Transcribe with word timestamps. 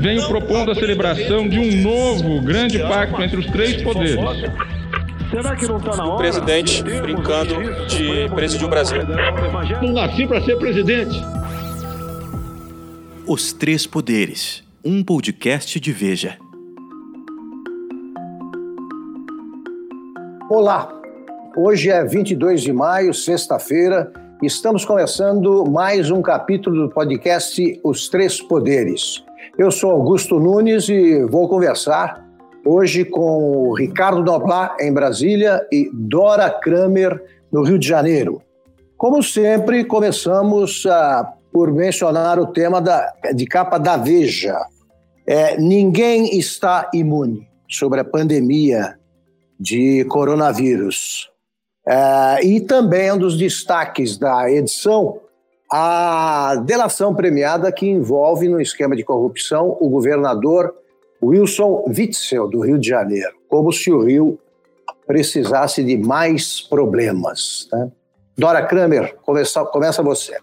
venho 0.00 0.26
propondo 0.26 0.70
a 0.70 0.74
celebração 0.74 1.46
de 1.46 1.58
um 1.58 1.82
novo 1.82 2.40
grande 2.40 2.78
pacto 2.78 3.22
entre 3.22 3.38
os 3.38 3.46
três 3.46 3.82
poderes. 3.82 4.16
Será 5.30 5.54
que 5.54 5.66
não 5.66 5.76
está 5.76 5.94
na 5.94 6.04
hora? 6.06 6.14
O 6.14 6.16
presidente 6.16 6.82
brincando 6.82 7.54
de 7.86 8.28
presidir 8.34 8.66
o 8.66 8.70
Brasil. 8.70 9.02
Não 9.82 9.92
nasci 9.92 10.26
para 10.26 10.40
ser 10.40 10.56
presidente. 10.56 11.20
Os 13.26 13.52
Três 13.52 13.86
Poderes, 13.86 14.64
um 14.82 15.04
podcast 15.04 15.78
de 15.78 15.92
Veja. 15.92 16.38
Olá, 20.48 20.92
hoje 21.54 21.90
é 21.90 22.04
22 22.04 22.62
de 22.62 22.72
maio, 22.72 23.14
sexta-feira, 23.14 24.10
estamos 24.42 24.84
começando 24.84 25.64
mais 25.70 26.10
um 26.10 26.22
capítulo 26.22 26.88
do 26.88 26.92
podcast 26.92 27.80
Os 27.84 28.08
Três 28.08 28.40
Poderes. 28.40 29.22
Eu 29.60 29.70
sou 29.70 29.90
Augusto 29.90 30.40
Nunes 30.40 30.88
e 30.88 31.22
vou 31.22 31.46
conversar 31.46 32.26
hoje 32.64 33.04
com 33.04 33.68
o 33.68 33.74
Ricardo 33.74 34.24
Noblat, 34.24 34.80
em 34.80 34.90
Brasília, 34.90 35.60
e 35.70 35.90
Dora 35.92 36.48
Kramer, 36.48 37.22
no 37.52 37.62
Rio 37.62 37.78
de 37.78 37.86
Janeiro. 37.86 38.40
Como 38.96 39.22
sempre, 39.22 39.84
começamos 39.84 40.86
uh, 40.86 41.26
por 41.52 41.70
mencionar 41.74 42.38
o 42.38 42.46
tema 42.46 42.80
da, 42.80 43.12
de 43.34 43.44
capa 43.44 43.76
da 43.76 43.98
Veja. 43.98 44.58
É, 45.26 45.60
ninguém 45.60 46.38
está 46.38 46.88
imune 46.94 47.46
sobre 47.68 48.00
a 48.00 48.04
pandemia 48.04 48.98
de 49.60 50.06
coronavírus. 50.06 51.28
É, 51.86 52.46
e 52.46 52.62
também 52.62 53.12
um 53.12 53.18
dos 53.18 53.36
destaques 53.36 54.16
da 54.16 54.50
edição, 54.50 55.20
a 55.72 56.56
delação 56.64 57.14
premiada 57.14 57.70
que 57.70 57.86
envolve 57.86 58.48
no 58.48 58.60
esquema 58.60 58.96
de 58.96 59.04
corrupção 59.04 59.76
o 59.80 59.88
governador 59.88 60.74
Wilson 61.22 61.84
Witzel, 61.86 62.48
do 62.48 62.60
Rio 62.60 62.78
de 62.78 62.88
Janeiro, 62.88 63.34
como 63.48 63.72
se 63.72 63.90
o 63.90 64.02
Rio 64.02 64.38
precisasse 65.06 65.84
de 65.84 65.96
mais 65.96 66.60
problemas. 66.60 67.68
Né? 67.72 67.90
Dora 68.36 68.64
Kramer, 68.64 69.16
começa, 69.22 69.64
começa 69.64 70.02
você. 70.02 70.36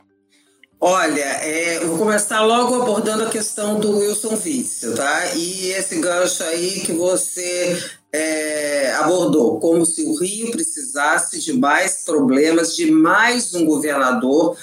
Olha, 0.80 1.20
é, 1.20 1.80
vou 1.80 1.98
começar 1.98 2.42
logo 2.44 2.76
abordando 2.76 3.24
a 3.24 3.30
questão 3.30 3.80
do 3.80 3.98
Wilson 3.98 4.36
Witzel, 4.36 4.96
tá? 4.96 5.34
E 5.36 5.72
esse 5.72 6.00
gancho 6.00 6.44
aí 6.44 6.82
que 6.82 6.94
você 6.94 7.76
é, 8.14 8.92
abordou, 9.00 9.60
como 9.60 9.84
se 9.84 10.04
o 10.04 10.16
Rio 10.20 10.52
precisasse 10.52 11.40
de 11.40 11.54
mais 11.54 12.04
problemas, 12.06 12.76
de 12.76 12.92
mais 12.92 13.56
um 13.56 13.66
governador. 13.66 14.56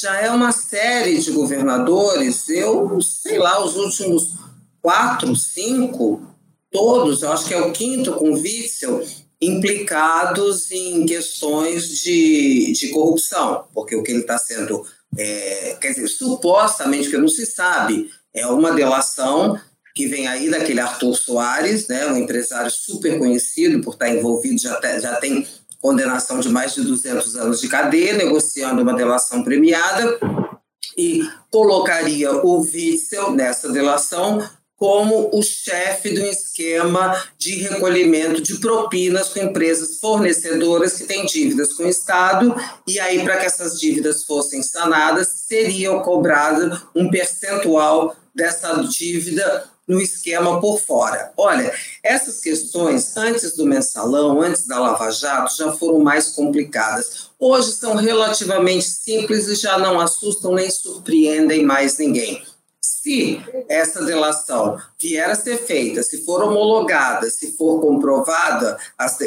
Já 0.00 0.20
é 0.20 0.30
uma 0.30 0.52
série 0.52 1.18
de 1.18 1.30
governadores, 1.32 2.48
eu 2.48 3.00
sei 3.00 3.38
lá, 3.38 3.64
os 3.64 3.76
últimos 3.76 4.34
quatro, 4.80 5.34
cinco, 5.36 6.22
todos, 6.70 7.22
eu 7.22 7.32
acho 7.32 7.46
que 7.46 7.54
é 7.54 7.60
o 7.60 7.72
quinto 7.72 8.12
com 8.12 8.32
Witzel, 8.32 9.04
implicados 9.40 10.70
em 10.70 11.06
questões 11.06 11.88
de, 11.88 12.72
de 12.72 12.88
corrupção, 12.90 13.64
porque 13.74 13.96
o 13.96 14.02
que 14.02 14.12
ele 14.12 14.20
está 14.20 14.38
sendo 14.38 14.84
é, 15.16 15.76
quer 15.80 15.90
dizer, 15.90 16.08
supostamente, 16.08 17.10
que 17.10 17.16
não 17.16 17.28
se 17.28 17.46
sabe, 17.46 18.10
é 18.32 18.46
uma 18.46 18.72
delação 18.72 19.58
que 19.94 20.06
vem 20.06 20.28
aí 20.28 20.48
daquele 20.48 20.80
Arthur 20.80 21.14
Soares, 21.16 21.88
né, 21.88 22.06
um 22.06 22.16
empresário 22.16 22.70
super 22.70 23.18
conhecido 23.18 23.80
por 23.80 23.94
estar 23.94 24.08
envolvido, 24.08 24.60
já, 24.60 24.76
te, 24.76 25.00
já 25.00 25.16
tem 25.16 25.46
condenação 25.80 26.40
de 26.40 26.48
mais 26.48 26.74
de 26.74 26.82
200 26.82 27.36
anos 27.36 27.60
de 27.60 27.68
cadeia, 27.68 28.14
negociando 28.14 28.82
uma 28.82 28.94
delação 28.94 29.42
premiada, 29.42 30.18
e 30.96 31.22
colocaria 31.50 32.32
o 32.32 32.60
Witzel 32.60 33.32
nessa 33.32 33.70
delação 33.70 34.46
como 34.80 35.28
o 35.34 35.42
chefe 35.42 36.18
um 36.18 36.26
esquema 36.26 37.22
de 37.36 37.56
recolhimento 37.56 38.40
de 38.40 38.56
propinas 38.56 39.28
com 39.28 39.38
empresas 39.38 39.98
fornecedoras 40.00 40.94
que 40.94 41.04
têm 41.04 41.26
dívidas 41.26 41.74
com 41.74 41.82
o 41.82 41.88
Estado, 41.88 42.54
e 42.86 42.98
aí, 42.98 43.22
para 43.22 43.36
que 43.36 43.44
essas 43.44 43.78
dívidas 43.78 44.24
fossem 44.24 44.62
sanadas, 44.62 45.28
seria 45.46 45.90
cobrado 46.00 46.80
um 46.96 47.10
percentual 47.10 48.16
dessa 48.34 48.72
dívida 48.84 49.69
no 49.90 50.00
esquema 50.00 50.60
por 50.60 50.80
fora. 50.80 51.32
Olha, 51.36 51.74
essas 52.00 52.38
questões, 52.38 53.16
antes 53.16 53.56
do 53.56 53.66
mensalão, 53.66 54.40
antes 54.40 54.64
da 54.64 54.78
Lava 54.78 55.10
Jato, 55.10 55.56
já 55.56 55.72
foram 55.72 55.98
mais 55.98 56.28
complicadas. 56.28 57.28
Hoje 57.38 57.72
são 57.72 57.96
relativamente 57.96 58.88
simples 58.88 59.48
e 59.48 59.56
já 59.56 59.78
não 59.78 59.98
assustam 59.98 60.54
nem 60.54 60.70
surpreendem 60.70 61.64
mais 61.64 61.98
ninguém. 61.98 62.40
Se 62.80 63.42
essa 63.68 64.04
delação 64.04 64.80
vier 64.96 65.28
a 65.28 65.34
ser 65.34 65.58
feita, 65.58 66.04
se 66.04 66.24
for 66.24 66.40
homologada, 66.44 67.28
se 67.28 67.56
for 67.56 67.80
comprovada 67.80 68.78
as, 68.96 69.18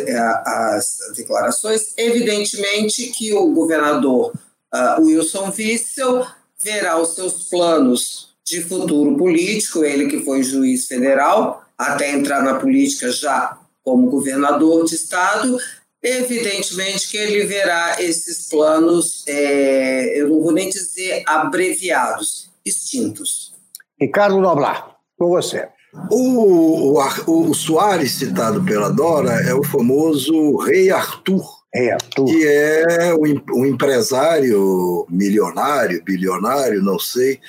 as 0.45 0.97
declarações, 1.13 1.93
evidentemente 1.97 3.07
que 3.07 3.33
o 3.33 3.51
governador 3.51 4.31
uh, 4.73 5.01
Wilson 5.01 5.51
Witzel 5.57 6.25
verá 6.57 6.97
os 6.97 7.15
seus 7.15 7.49
planos 7.49 8.32
de 8.45 8.61
futuro 8.61 9.17
político, 9.17 9.83
ele 9.83 10.07
que 10.07 10.19
foi 10.19 10.43
juiz 10.43 10.85
federal, 10.87 11.63
até 11.77 12.11
entrar 12.11 12.43
na 12.43 12.55
política 12.55 13.11
já 13.11 13.57
como 13.83 14.09
governador 14.09 14.85
de 14.85 14.95
estado, 14.95 15.57
evidentemente 16.01 17.09
que 17.09 17.17
ele 17.17 17.45
verá 17.45 18.01
esses 18.01 18.47
planos, 18.49 19.23
é, 19.27 20.19
eu 20.19 20.29
não 20.29 20.41
vou 20.41 20.51
nem 20.51 20.69
dizer 20.69 21.23
abreviados, 21.25 22.49
extintos. 22.65 23.53
Ricardo 23.99 24.39
Noblar, 24.39 24.97
com 25.17 25.29
você. 25.29 25.67
O, 26.09 26.97
o, 26.97 27.49
o, 27.49 27.53
Soares, 27.53 28.13
citado 28.13 28.63
pela 28.63 28.89
Dora, 28.89 29.33
é 29.47 29.53
o 29.53 29.63
famoso 29.63 30.57
Rei 30.57 30.89
Arthur. 30.89 31.62
Rei 31.73 31.91
Arthur. 31.91 32.25
Que 32.25 32.47
é 32.47 33.13
um 33.15 33.65
empresário 33.65 35.07
milionário, 35.09 36.03
bilionário, 36.03 36.81
não 36.81 36.99
sei, 36.99 37.39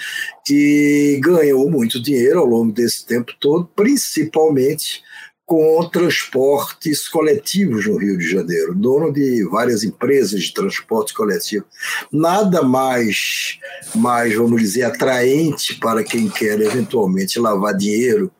que 0.45 1.21
ganhou 1.23 1.71
muito 1.71 2.03
dinheiro 2.03 2.41
ao 2.41 2.47
longo 2.47 2.73
desse 2.73 3.05
tempo 3.05 3.33
todo, 3.39 3.69
principalmente 3.77 5.03
com 5.47 5.87
transportes 5.93 7.07
coletivos 7.07 7.87
no 7.87 7.99
Rio 7.99 8.17
de 8.17 8.27
Janeiro, 8.27 8.75
dono 8.75 9.13
de 9.13 9.45
várias 9.45 9.85
empresas 9.85 10.43
de 10.43 10.55
transporte 10.55 11.13
coletivo. 11.13 11.67
Nada 12.11 12.63
mais, 12.63 13.59
mais, 13.95 14.35
vamos 14.35 14.61
dizer, 14.63 14.85
atraente 14.85 15.75
para 15.79 16.03
quem 16.03 16.31
quer 16.31 16.59
eventualmente 16.61 17.39
lavar 17.39 17.77
dinheiro 17.77 18.33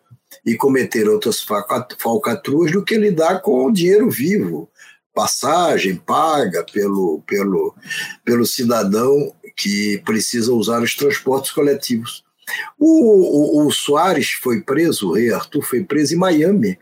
e 0.47 0.57
cometer 0.57 1.09
outras 1.09 1.45
falcatruas 1.99 2.73
do 2.73 2.83
que 2.83 2.97
lidar 2.97 3.41
com 3.41 3.67
o 3.67 3.73
dinheiro 3.73 4.11
vivo, 4.11 4.69
passagem 5.15 5.97
paga 5.97 6.65
pelo, 6.71 7.23
pelo, 7.27 7.75
pelo 8.25 8.45
cidadão 8.45 9.33
que 9.57 10.03
precisa 10.05 10.53
usar 10.53 10.83
os 10.83 10.95
transportes 10.95 11.53
coletivos. 11.53 12.23
O, 12.79 13.63
o, 13.63 13.67
o 13.67 13.73
Soares 13.73 14.33
foi 14.33 14.61
preso, 14.61 15.09
o 15.09 15.15
rei 15.15 15.33
Arthur 15.33 15.63
foi 15.63 15.83
preso 15.83 16.13
em 16.15 16.19
Miami, 16.19 16.79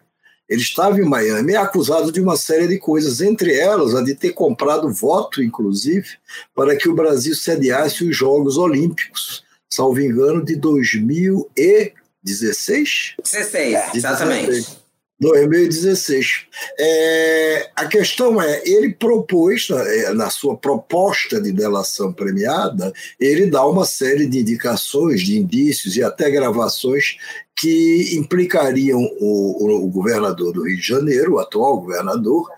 ele 0.48 0.60
estava 0.60 1.00
em 1.00 1.09
Miami, 1.09 1.53
é 1.54 1.56
acusado 1.56 2.10
de 2.12 2.20
uma 2.20 2.37
série 2.37 2.69
de 2.69 2.78
coisas, 2.78 3.20
entre 3.20 3.56
elas 3.56 3.94
a 3.94 4.03
de 4.03 4.15
ter 4.15 4.32
comprado 4.32 4.93
voto, 4.93 5.43
inclusive, 5.43 6.06
para 6.54 6.76
que 6.76 6.88
o 6.88 6.94
Brasil 6.94 7.34
sediasse 7.34 8.04
os 8.04 8.16
Jogos 8.16 8.56
Olímpicos, 8.59 9.44
salvo 9.70 10.00
engano, 10.00 10.44
de 10.44 10.56
2016? 10.56 13.14
16, 13.22 13.94
exatamente. 13.94 14.81
2016. 15.22 16.47
É, 16.78 17.71
a 17.77 17.87
questão 17.87 18.43
é, 18.43 18.60
ele 18.65 18.93
propôs, 18.93 19.69
na, 19.69 19.81
é, 19.88 20.12
na, 20.12 20.28
sua 20.31 20.56
proposta 20.56 21.41
de 21.41 21.53
delação 21.53 22.12
premiada, 22.12 22.93
ele 23.21 23.47
dá 23.47 23.65
uma 23.65 23.84
série 23.84 24.27
de 24.27 24.41
indicações, 24.41 25.22
de 25.22 25.38
indícios 25.38 25.97
e 25.97 26.03
até 26.03 26.28
gravações 26.28 27.16
que 27.55 28.17
implicariam 28.17 29.00
o, 29.20 29.85
o 29.85 29.88
governador 29.88 30.52
do 30.52 30.64
Rio 30.64 30.76
de 30.76 30.87
Janeiro, 30.87 31.35
o 31.35 31.38
atual 31.38 31.81
governador, 31.81 32.49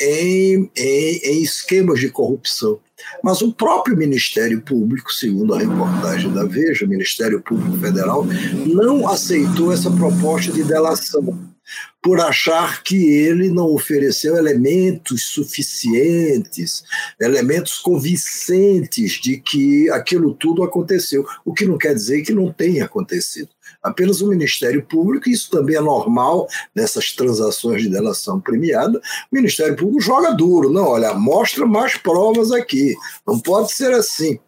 em, 0.00 0.70
em, 0.74 1.16
em 1.24 1.42
esquemas 1.42 2.00
de 2.00 2.08
corrupção. 2.08 2.80
Mas 3.22 3.42
o 3.42 3.52
próprio 3.52 3.96
Ministério 3.96 4.62
Público, 4.62 5.12
segundo 5.12 5.52
a 5.52 5.58
reportagem 5.58 6.32
da 6.32 6.44
Veja, 6.44 6.86
o 6.86 6.88
Ministério 6.88 7.42
Público 7.42 7.76
Federal, 7.76 8.24
não 8.64 9.06
aceitou 9.06 9.72
essa 9.72 9.90
proposta 9.90 10.50
de 10.50 10.62
delação 10.62 11.53
por 12.02 12.20
achar 12.20 12.82
que 12.82 12.96
ele 12.96 13.48
não 13.48 13.72
ofereceu 13.72 14.36
elementos 14.36 15.24
suficientes, 15.24 16.84
elementos 17.18 17.78
convincentes 17.78 19.12
de 19.12 19.38
que 19.38 19.88
aquilo 19.90 20.34
tudo 20.34 20.62
aconteceu, 20.62 21.24
o 21.44 21.54
que 21.54 21.64
não 21.64 21.78
quer 21.78 21.94
dizer 21.94 22.22
que 22.22 22.34
não 22.34 22.52
tenha 22.52 22.84
acontecido. 22.84 23.48
Apenas 23.82 24.20
o 24.20 24.28
Ministério 24.28 24.84
Público, 24.84 25.28
isso 25.28 25.50
também 25.50 25.76
é 25.76 25.80
normal 25.80 26.46
nessas 26.74 27.12
transações 27.12 27.82
de 27.82 27.88
delação 27.88 28.40
premiada, 28.40 28.98
o 28.98 29.34
Ministério 29.34 29.76
Público 29.76 30.00
joga 30.00 30.32
duro, 30.32 30.70
não, 30.70 30.88
olha, 30.88 31.14
mostra 31.14 31.66
mais 31.66 31.96
provas 31.96 32.52
aqui, 32.52 32.94
não 33.26 33.38
pode 33.38 33.72
ser 33.72 33.92
assim. 33.92 34.38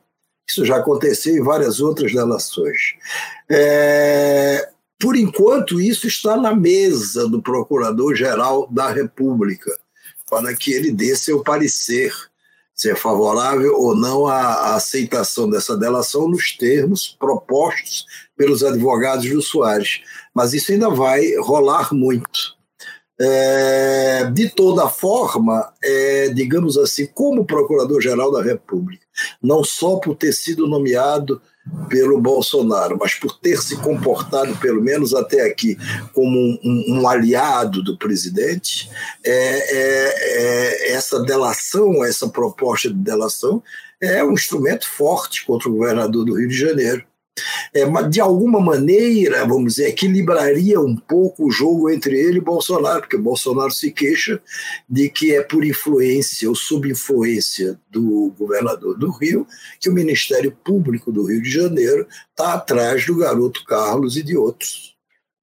Isso 0.49 0.65
já 0.65 0.77
aconteceu 0.77 1.37
em 1.37 1.43
várias 1.43 1.81
outras 1.81 2.13
delações. 2.13 2.95
É, 3.51 4.69
por 4.99 5.17
enquanto, 5.17 5.81
isso 5.81 6.07
está 6.07 6.37
na 6.37 6.55
mesa 6.55 7.29
do 7.29 7.43
Procurador-Geral 7.43 8.67
da 8.71 8.91
República, 8.91 9.71
para 10.29 10.55
que 10.57 10.73
ele 10.73 10.91
dê 10.91 11.15
seu 11.15 11.43
parecer, 11.43 12.13
se 12.75 12.91
é 12.91 12.95
favorável 12.95 13.75
ou 13.75 13.95
não 13.95 14.27
à 14.27 14.75
aceitação 14.75 15.49
dessa 15.49 15.77
delação 15.77 16.29
nos 16.29 16.57
termos 16.57 17.09
propostos 17.19 18.07
pelos 18.37 18.63
advogados 18.63 19.29
do 19.29 19.41
Soares. 19.41 20.03
Mas 20.35 20.53
isso 20.53 20.73
ainda 20.73 20.91
vai 20.91 21.37
rolar 21.37 21.93
muito. 21.95 22.57
É, 23.19 24.31
de 24.31 24.51
toda 24.51 24.91
forma, 24.91 25.73
é, 25.83 26.29
digamos 26.29 26.77
assim, 26.77 27.07
como 27.07 27.47
Procurador-Geral 27.47 28.31
da 28.31 28.43
República, 28.43 29.07
não 29.43 29.65
só 29.65 29.97
por 29.97 30.15
ter 30.17 30.33
sido 30.33 30.67
nomeado 30.67 31.41
pelo 31.89 32.21
Bolsonaro, 32.21 32.97
mas 32.99 33.15
por 33.15 33.39
ter 33.39 33.59
se 33.59 33.77
comportado, 33.77 34.57
pelo 34.57 34.83
menos 34.83 35.15
até 35.15 35.43
aqui, 35.43 35.77
como 36.13 36.39
um, 36.39 36.85
um 36.89 37.09
aliado 37.09 37.83
do 37.83 37.97
presidente, 37.97 38.91
é, 39.25 39.31
é, 39.33 40.15
é, 40.19 40.93
essa 40.93 41.21
delação, 41.21 42.05
essa 42.05 42.29
proposta 42.29 42.89
de 42.89 42.97
delação, 42.97 43.63
é 44.01 44.23
um 44.23 44.33
instrumento 44.33 44.87
forte 44.89 45.45
contra 45.45 45.69
o 45.69 45.73
governador 45.73 46.25
do 46.25 46.35
Rio 46.35 46.49
de 46.49 46.57
Janeiro 46.57 47.05
é, 47.75 47.85
de 48.09 48.21
alguma 48.21 48.61
maneira, 48.61 49.45
vamos 49.47 49.75
dizer, 49.75 49.89
equilibraria 49.89 50.81
um 50.81 50.97
pouco 50.97 51.47
o 51.47 51.51
jogo 51.51 51.91
entre 51.91 52.19
ele 52.19 52.39
e 52.39 52.41
Bolsonaro, 52.41 53.01
porque 53.01 53.17
Bolsonaro 53.17 53.71
se 53.71 53.91
queixa 53.91 54.41
de 54.89 55.09
que 55.09 55.35
é 55.35 55.43
por 55.43 55.65
influência 55.65 56.49
ou 56.49 56.55
sob 56.55 56.91
influência 56.91 57.79
do 57.91 58.33
governador 58.39 58.99
do 58.99 59.11
Rio 59.11 59.47
que 59.81 59.89
o 59.89 59.95
Ministério 59.95 60.57
Público 60.65 61.13
do 61.13 61.25
Rio 61.25 61.43
de 61.43 61.51
Janeiro 61.51 62.07
está 62.31 62.55
atrás 62.55 63.07
do 63.07 63.17
garoto 63.17 63.65
Carlos 63.65 64.17
e 64.17 64.23
de 64.23 64.37
outros. 64.37 64.97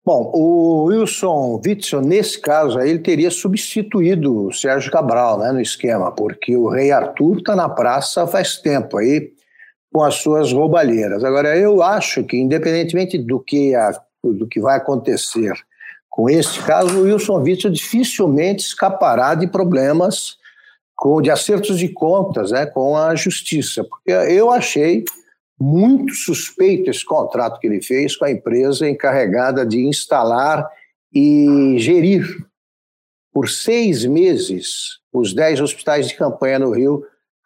Bom, 0.05 0.31
o 0.35 0.83
Wilson 0.87 1.61
Witzel, 1.65 2.01
nesse 2.01 2.37
caso 2.37 2.77
aí, 2.77 2.89
ele 2.89 2.99
teria 2.99 3.31
substituído 3.31 4.47
o 4.47 4.51
Sérgio 4.51 4.91
Cabral 4.91 5.39
né, 5.39 5.49
no 5.53 5.61
esquema, 5.61 6.11
porque 6.11 6.57
o 6.57 6.67
rei 6.67 6.91
Arthur 6.91 7.37
está 7.37 7.55
na 7.55 7.69
praça 7.69 8.27
faz 8.27 8.57
tempo 8.57 8.97
aí, 8.97 9.31
com 9.93 10.03
as 10.03 10.15
suas 10.15 10.51
roubalheiras. 10.51 11.23
Agora, 11.23 11.55
eu 11.55 11.83
acho 11.83 12.23
que, 12.23 12.35
independentemente 12.35 13.17
do 13.17 13.39
que, 13.39 13.75
a, 13.75 13.91
do 14.23 14.47
que 14.47 14.59
vai 14.59 14.77
acontecer 14.77 15.53
com 16.09 16.29
este 16.29 16.61
caso, 16.63 16.99
o 16.99 17.03
Wilson 17.03 17.41
Witzel 17.41 17.71
dificilmente 17.71 18.63
escapará 18.63 19.35
de 19.35 19.47
problemas 19.47 20.37
com, 20.95 21.21
de 21.21 21.31
acertos 21.31 21.79
de 21.79 21.89
contas 21.89 22.51
né, 22.51 22.65
com 22.65 22.95
a 22.95 23.15
justiça, 23.15 23.83
porque 23.83 24.11
eu 24.11 24.51
achei 24.51 25.03
muito 25.59 26.13
suspeito 26.13 26.89
esse 26.89 27.05
contrato 27.05 27.59
que 27.59 27.67
ele 27.67 27.81
fez 27.81 28.15
com 28.15 28.25
a 28.25 28.31
empresa 28.31 28.87
encarregada 28.87 29.65
de 29.65 29.87
instalar 29.87 30.67
e 31.13 31.75
gerir 31.77 32.25
por 33.31 33.49
seis 33.49 34.05
meses 34.05 34.99
os 35.11 35.33
dez 35.33 35.59
hospitais 35.61 36.07
de 36.07 36.15
campanha 36.15 36.59
no 36.59 36.71
Rio 36.71 37.03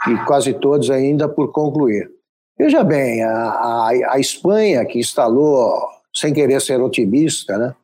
e 0.07 0.15
quase 0.25 0.53
todos 0.53 0.89
ainda 0.89 1.27
por 1.27 1.51
concluir. 1.51 2.16
Veja 2.57 2.83
bem, 2.83 3.23
a, 3.23 3.31
a, 3.31 3.89
a 4.13 4.19
Espanha, 4.19 4.85
que 4.85 4.99
instalou, 4.99 5.71
sem 6.13 6.33
querer 6.33 6.59
ser 6.59 6.81
otimista, 6.81 7.57
né? 7.57 7.75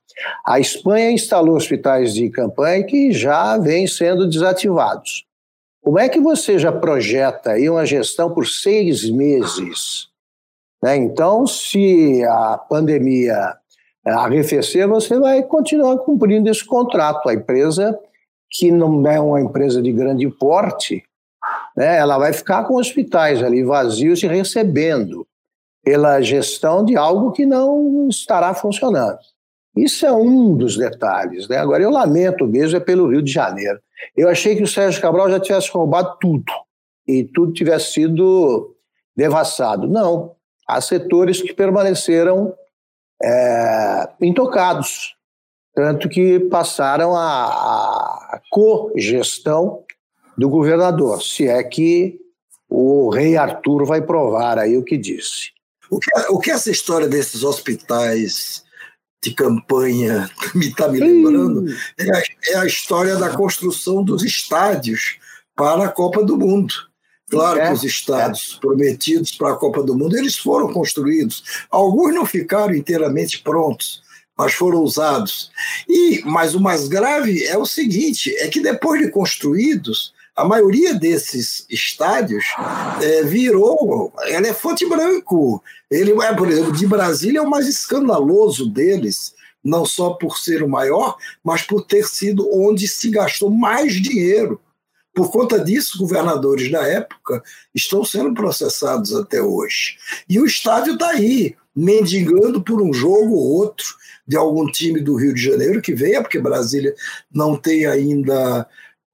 a 0.45 0.59
Espanha 0.59 1.11
instalou 1.11 1.55
hospitais 1.55 2.13
de 2.13 2.29
campanha 2.29 2.83
que 2.83 3.11
já 3.11 3.57
vêm 3.57 3.87
sendo 3.87 4.27
desativados. 4.27 5.25
Como 5.81 5.99
é 5.99 6.07
que 6.07 6.19
você 6.19 6.57
já 6.57 6.71
projeta 6.71 7.51
aí 7.51 7.69
uma 7.69 7.85
gestão 7.85 8.33
por 8.33 8.47
seis 8.47 9.09
meses? 9.09 10.07
Né? 10.81 10.95
Então, 10.95 11.45
se 11.45 12.23
a 12.23 12.57
pandemia 12.57 13.55
arrefecer, 14.05 14.87
você 14.87 15.19
vai 15.19 15.43
continuar 15.43 15.97
cumprindo 15.99 16.49
esse 16.49 16.65
contrato. 16.65 17.27
A 17.29 17.33
empresa, 17.33 17.97
que 18.49 18.71
não 18.71 19.05
é 19.07 19.19
uma 19.19 19.41
empresa 19.41 19.81
de 19.81 19.91
grande 19.91 20.29
porte, 20.29 21.03
né, 21.75 21.97
ela 21.97 22.17
vai 22.17 22.33
ficar 22.33 22.63
com 22.65 22.75
hospitais 22.75 23.41
ali 23.41 23.63
vazios 23.63 24.21
e 24.23 24.27
recebendo 24.27 25.27
pela 25.83 26.21
gestão 26.21 26.83
de 26.83 26.95
algo 26.95 27.31
que 27.31 27.45
não 27.45 28.07
estará 28.09 28.53
funcionando. 28.53 29.19
Isso 29.75 30.05
é 30.05 30.11
um 30.11 30.55
dos 30.55 30.77
detalhes. 30.77 31.47
Né? 31.47 31.57
Agora, 31.57 31.83
eu 31.83 31.89
lamento 31.89 32.47
mesmo 32.47 32.77
é 32.77 32.79
pelo 32.79 33.09
Rio 33.09 33.21
de 33.21 33.31
Janeiro. 33.31 33.79
Eu 34.15 34.29
achei 34.29 34.55
que 34.55 34.63
o 34.63 34.67
Sérgio 34.67 35.01
Cabral 35.01 35.29
já 35.29 35.39
tivesse 35.39 35.69
roubado 35.71 36.15
tudo 36.21 36.51
e 37.07 37.23
tudo 37.23 37.53
tivesse 37.53 37.93
sido 37.93 38.75
devassado. 39.15 39.87
Não. 39.87 40.35
Há 40.67 40.79
setores 40.79 41.41
que 41.41 41.53
permaneceram 41.53 42.53
é, 43.21 44.09
intocados, 44.21 45.15
tanto 45.73 46.07
que 46.07 46.39
passaram 46.39 47.15
a, 47.15 47.45
a 47.45 48.41
cogestão 48.49 49.83
do 50.37 50.49
governador, 50.49 51.21
se 51.21 51.47
é 51.47 51.61
que 51.63 52.19
o 52.69 53.09
rei 53.09 53.37
Arthur 53.37 53.85
vai 53.85 54.01
provar 54.01 54.57
aí 54.57 54.77
o 54.77 54.83
que 54.83 54.97
disse. 54.97 55.51
O 55.89 55.99
que, 55.99 56.11
o 56.29 56.39
que 56.39 56.49
essa 56.49 56.71
história 56.71 57.07
desses 57.07 57.43
hospitais 57.43 58.63
de 59.23 59.33
campanha 59.33 60.29
me 60.55 60.67
está 60.67 60.87
me 60.87 60.99
lembrando 60.99 61.65
é 61.97 62.11
a, 62.11 62.23
é 62.49 62.55
a, 62.57 62.65
história 62.65 63.15
da 63.15 63.29
construção 63.29 64.03
dos 64.03 64.23
estádios 64.23 65.17
para 65.55 65.85
a 65.85 65.89
Copa 65.89 66.23
do 66.23 66.37
Mundo. 66.37 66.73
Claro 67.29 67.59
é, 67.59 67.67
que 67.67 67.73
os 67.73 67.83
estádios 67.83 68.55
é. 68.57 68.59
prometidos 68.59 69.31
para 69.31 69.53
a 69.53 69.55
Copa 69.55 69.81
do 69.81 69.97
Mundo 69.97 70.17
eles 70.17 70.37
foram 70.37 70.73
construídos. 70.73 71.43
Alguns 71.71 72.13
não 72.13 72.25
ficaram 72.25 72.75
inteiramente 72.75 73.39
prontos, 73.41 74.03
mas 74.37 74.53
foram 74.53 74.79
usados. 74.79 75.51
E 75.87 76.21
mas 76.25 76.53
o 76.53 76.59
mais 76.59 76.87
grave 76.87 77.43
é 77.45 77.57
o 77.57 77.65
seguinte, 77.65 78.35
é 78.37 78.47
que 78.47 78.59
depois 78.59 79.01
de 79.01 79.09
construídos 79.09 80.12
a 80.35 80.43
maioria 80.43 80.95
desses 80.95 81.65
estádios 81.69 82.43
é, 83.01 83.23
virou 83.23 84.11
elefante 84.25 84.87
branco. 84.87 85.63
Ele 85.89 86.11
é, 86.23 86.33
por 86.33 86.49
exemplo, 86.49 86.71
de 86.71 86.87
Brasília 86.87 87.39
é 87.39 87.41
o 87.41 87.49
mais 87.49 87.67
escandaloso 87.67 88.67
deles, 88.67 89.33
não 89.63 89.85
só 89.85 90.11
por 90.11 90.37
ser 90.37 90.63
o 90.63 90.69
maior, 90.69 91.17
mas 91.43 91.61
por 91.61 91.85
ter 91.85 92.05
sido 92.05 92.49
onde 92.51 92.87
se 92.87 93.09
gastou 93.11 93.49
mais 93.49 93.93
dinheiro. 93.93 94.59
Por 95.13 95.31
conta 95.31 95.59
disso, 95.59 95.99
governadores 95.99 96.71
da 96.71 96.81
época 96.87 97.43
estão 97.73 98.03
sendo 98.03 98.33
processados 98.33 99.13
até 99.13 99.39
hoje. 99.39 99.97
E 100.27 100.39
o 100.39 100.45
estádio 100.45 100.93
está 100.93 101.09
aí, 101.09 101.55
mendigando 101.75 102.63
por 102.63 102.81
um 102.81 102.91
jogo 102.91 103.35
ou 103.35 103.51
outro 103.51 103.85
de 104.27 104.35
algum 104.35 104.65
time 104.71 104.99
do 104.99 105.15
Rio 105.15 105.33
de 105.33 105.41
Janeiro 105.41 105.81
que 105.81 105.93
venha, 105.93 106.21
porque 106.21 106.39
Brasília 106.39 106.95
não 107.31 107.55
tem 107.55 107.85
ainda 107.85 108.67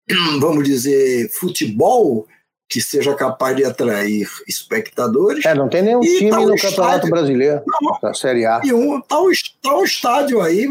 vamos 0.40 0.64
dizer, 0.64 1.30
futebol 1.32 2.28
que 2.70 2.80
seja 2.80 3.16
capaz 3.16 3.56
de 3.56 3.66
atrair 3.66 4.30
espectadores. 4.48 5.44
É, 5.44 5.56
não 5.56 5.68
tem 5.68 5.82
nenhum 5.82 6.02
time 6.02 6.30
tá 6.30 6.40
no 6.40 6.54
estádio, 6.54 6.78
Campeonato 6.78 7.10
Brasileiro, 7.10 7.64
não, 7.82 8.00
da 8.00 8.14
Série 8.14 8.46
A. 8.46 8.62
E 8.64 8.72
um, 8.72 9.02
tá, 9.02 9.20
um, 9.20 9.32
tá 9.62 9.76
um 9.76 9.84
estádio 9.84 10.40
aí, 10.40 10.68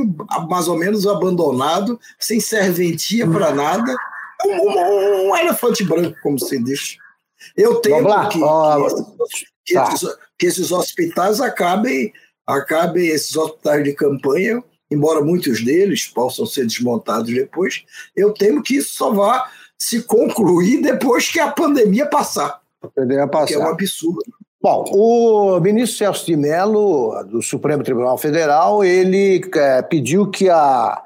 mais 0.49 0.68
ou 0.68 0.78
menos 0.78 1.09
abandonado, 1.09 1.99
sem 2.16 2.38
serventia 2.38 3.28
para 3.28 3.52
nada. 3.52 3.97
Um, 4.47 4.50
um, 4.52 5.30
um, 5.30 5.37
elefante 5.37 5.83
branco, 5.83 6.16
como 6.23 6.38
se 6.38 6.62
diz. 6.62 6.97
Eu 7.57 7.76
tenho 7.80 8.04
que, 8.28 8.38
que, 8.38 9.45
que, 9.64 9.75
tá. 9.75 9.92
esses, 9.92 10.16
que 10.38 10.47
esses 10.47 10.71
hospitais 10.71 11.40
acabem, 11.40 12.12
acabem, 12.47 13.09
esses 13.09 13.35
hospitais 13.35 13.83
de 13.83 13.92
campanha, 13.92 14.62
embora 14.90 15.21
muitos 15.21 15.64
deles 15.64 16.07
possam 16.07 16.47
ser 16.47 16.66
desmontados 16.66 17.33
depois, 17.33 17.85
eu 18.16 18.33
temo 18.33 18.62
que 18.62 18.76
isso 18.76 18.95
só 18.95 19.12
vá 19.12 19.50
se 19.78 20.02
concluir 20.02 20.83
depois 20.83 21.30
que 21.30 21.38
a 21.38 21.50
pandemia 21.50 22.07
passar. 22.07 22.61
A 22.83 22.88
pandemia 22.88 23.28
passar. 23.28 23.47
Que 23.47 23.54
é 23.54 23.59
um 23.59 23.68
absurdo. 23.68 24.21
Bom, 24.61 24.85
o 24.92 25.61
ministro 25.61 25.99
Celso 25.99 26.26
de 26.26 26.37
Mello, 26.37 27.23
do 27.25 27.40
Supremo 27.40 27.85
Tribunal 27.85 28.18
Federal, 28.18 28.83
ele 28.83 29.40
é, 29.54 29.83
pediu 29.83 30.28
que 30.28 30.49
a, 30.49 31.00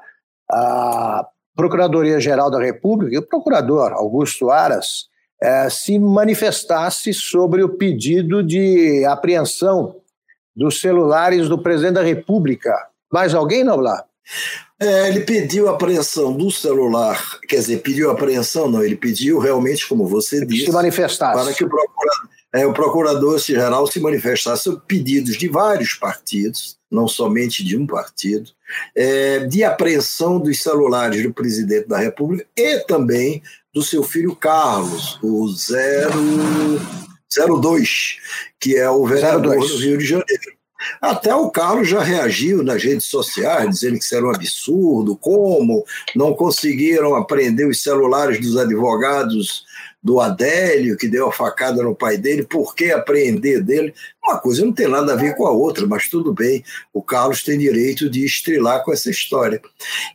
a 0.49 1.27
Procuradoria-Geral 1.55 2.49
da 2.49 2.59
República 2.59 3.13
e 3.13 3.19
o 3.19 3.27
procurador 3.27 3.93
Augusto 3.93 4.49
Aras 4.49 5.07
é, 5.39 5.69
se 5.69 5.99
manifestasse 5.99 7.13
sobre 7.13 7.61
o 7.63 7.69
pedido 7.69 8.41
de 8.41 9.05
apreensão 9.05 9.97
dos 10.55 10.79
celulares 10.79 11.47
do 11.47 11.61
presidente 11.61 11.95
da 11.95 12.03
República, 12.03 12.73
mais 13.13 13.35
alguém, 13.35 13.63
Noblar? 13.63 14.03
É, 14.79 15.09
ele 15.09 15.19
pediu 15.21 15.69
a 15.69 15.73
apreensão 15.73 16.33
do 16.33 16.49
celular, 16.49 17.39
quer 17.47 17.57
dizer, 17.57 17.81
pediu 17.81 18.09
a 18.09 18.13
apreensão, 18.13 18.67
não, 18.69 18.83
ele 18.83 18.95
pediu 18.95 19.37
realmente, 19.37 19.87
como 19.87 20.07
você 20.07 20.43
disse, 20.45 20.65
se 20.65 20.71
manifestasse. 20.71 21.39
para 21.41 21.53
que 21.53 21.63
o 21.63 21.69
procurador, 21.69 22.29
é, 22.53 22.65
o 22.65 22.73
procurador-geral 22.73 23.85
se 23.87 23.99
manifestasse 23.99 24.63
sobre 24.63 24.81
pedidos 24.87 25.37
de 25.37 25.47
vários 25.47 25.93
partidos, 25.93 26.77
não 26.91 27.07
somente 27.07 27.63
de 27.63 27.77
um 27.77 27.85
partido, 27.85 28.49
é, 28.95 29.45
de 29.45 29.63
apreensão 29.63 30.39
dos 30.39 30.59
celulares 30.61 31.21
do 31.21 31.31
presidente 31.33 31.87
da 31.87 31.99
República 31.99 32.47
e 32.57 32.79
também 32.79 33.43
do 33.73 33.83
seu 33.83 34.03
filho 34.03 34.35
Carlos, 34.35 35.19
o 35.21 35.47
002, 35.47 38.17
que 38.59 38.75
é 38.75 38.89
o 38.89 39.05
vereador 39.05 39.57
02. 39.57 39.71
do 39.71 39.77
Rio 39.77 39.97
de 39.97 40.05
Janeiro. 40.05 40.62
Até 41.01 41.33
o 41.33 41.49
Carlos 41.49 41.87
já 41.87 42.01
reagiu 42.01 42.63
nas 42.63 42.83
redes 42.83 43.05
sociais, 43.05 43.69
dizendo 43.69 43.97
que 43.97 44.03
isso 44.03 44.15
era 44.15 44.25
um 44.25 44.33
absurdo, 44.33 45.15
como 45.17 45.85
não 46.15 46.33
conseguiram 46.33 47.15
apreender 47.15 47.67
os 47.67 47.81
celulares 47.81 48.39
dos 48.39 48.57
advogados 48.57 49.65
do 50.03 50.19
Adélio, 50.19 50.97
que 50.97 51.07
deu 51.07 51.29
a 51.29 51.31
facada 51.31 51.81
no 51.81 51.95
pai 51.95 52.17
dele, 52.17 52.43
por 52.43 52.75
que 52.75 52.91
apreender 52.91 53.63
dele? 53.63 53.93
Uma 54.21 54.37
coisa 54.37 54.65
não 54.65 54.73
tem 54.73 54.87
nada 54.87 55.13
a 55.13 55.15
ver 55.15 55.35
com 55.35 55.47
a 55.47 55.51
outra, 55.51 55.87
mas 55.87 56.09
tudo 56.09 56.33
bem, 56.33 56.63
o 56.93 57.01
Carlos 57.01 57.41
tem 57.41 57.57
direito 57.57 58.09
de 58.09 58.25
estrilar 58.25 58.83
com 58.83 58.91
essa 58.91 59.09
história. 59.09 59.61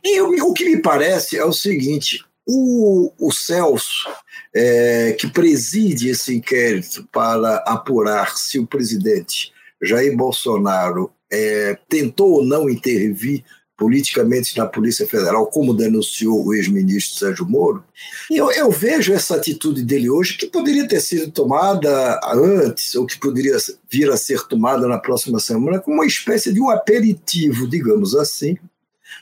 E 0.03 0.21
o, 0.21 0.49
o 0.49 0.53
que 0.53 0.65
me 0.65 0.79
parece 0.79 1.37
é 1.37 1.43
o 1.43 1.51
seguinte: 1.51 2.23
o, 2.45 3.11
o 3.19 3.31
Celso, 3.31 4.07
é, 4.53 5.15
que 5.19 5.27
preside 5.27 6.09
esse 6.09 6.35
inquérito 6.35 7.07
para 7.11 7.57
apurar 7.65 8.37
se 8.37 8.59
o 8.59 8.67
presidente 8.67 9.51
Jair 9.81 10.15
Bolsonaro 10.15 11.11
é, 11.31 11.77
tentou 11.87 12.33
ou 12.33 12.45
não 12.45 12.69
intervir 12.69 13.43
politicamente 13.79 14.57
na 14.57 14.65
Polícia 14.65 15.07
Federal, 15.07 15.47
como 15.47 15.73
denunciou 15.73 16.45
o 16.45 16.53
ex-ministro 16.53 17.17
Sérgio 17.17 17.45
Moro. 17.47 17.81
Eu, 18.29 18.51
eu, 18.51 18.69
vejo 18.69 19.13
essa 19.13 19.37
atitude 19.37 19.83
dele 19.83 20.09
hoje, 20.09 20.35
que 20.35 20.47
poderia 20.47 20.85
ter 20.85 20.99
sido 20.99 21.31
tomada 21.31 22.19
antes, 22.25 22.93
ou 22.95 23.05
que 23.05 23.17
poderia 23.17 23.55
vir 23.89 24.11
a 24.11 24.17
ser 24.17 24.45
tomada 24.47 24.85
na 24.85 24.97
próxima 24.97 25.39
semana, 25.39 25.79
como 25.79 25.95
uma 25.95 26.05
espécie 26.05 26.51
de 26.51 26.59
um 26.59 26.69
aperitivo, 26.69 27.65
digamos 27.65 28.13
assim, 28.15 28.57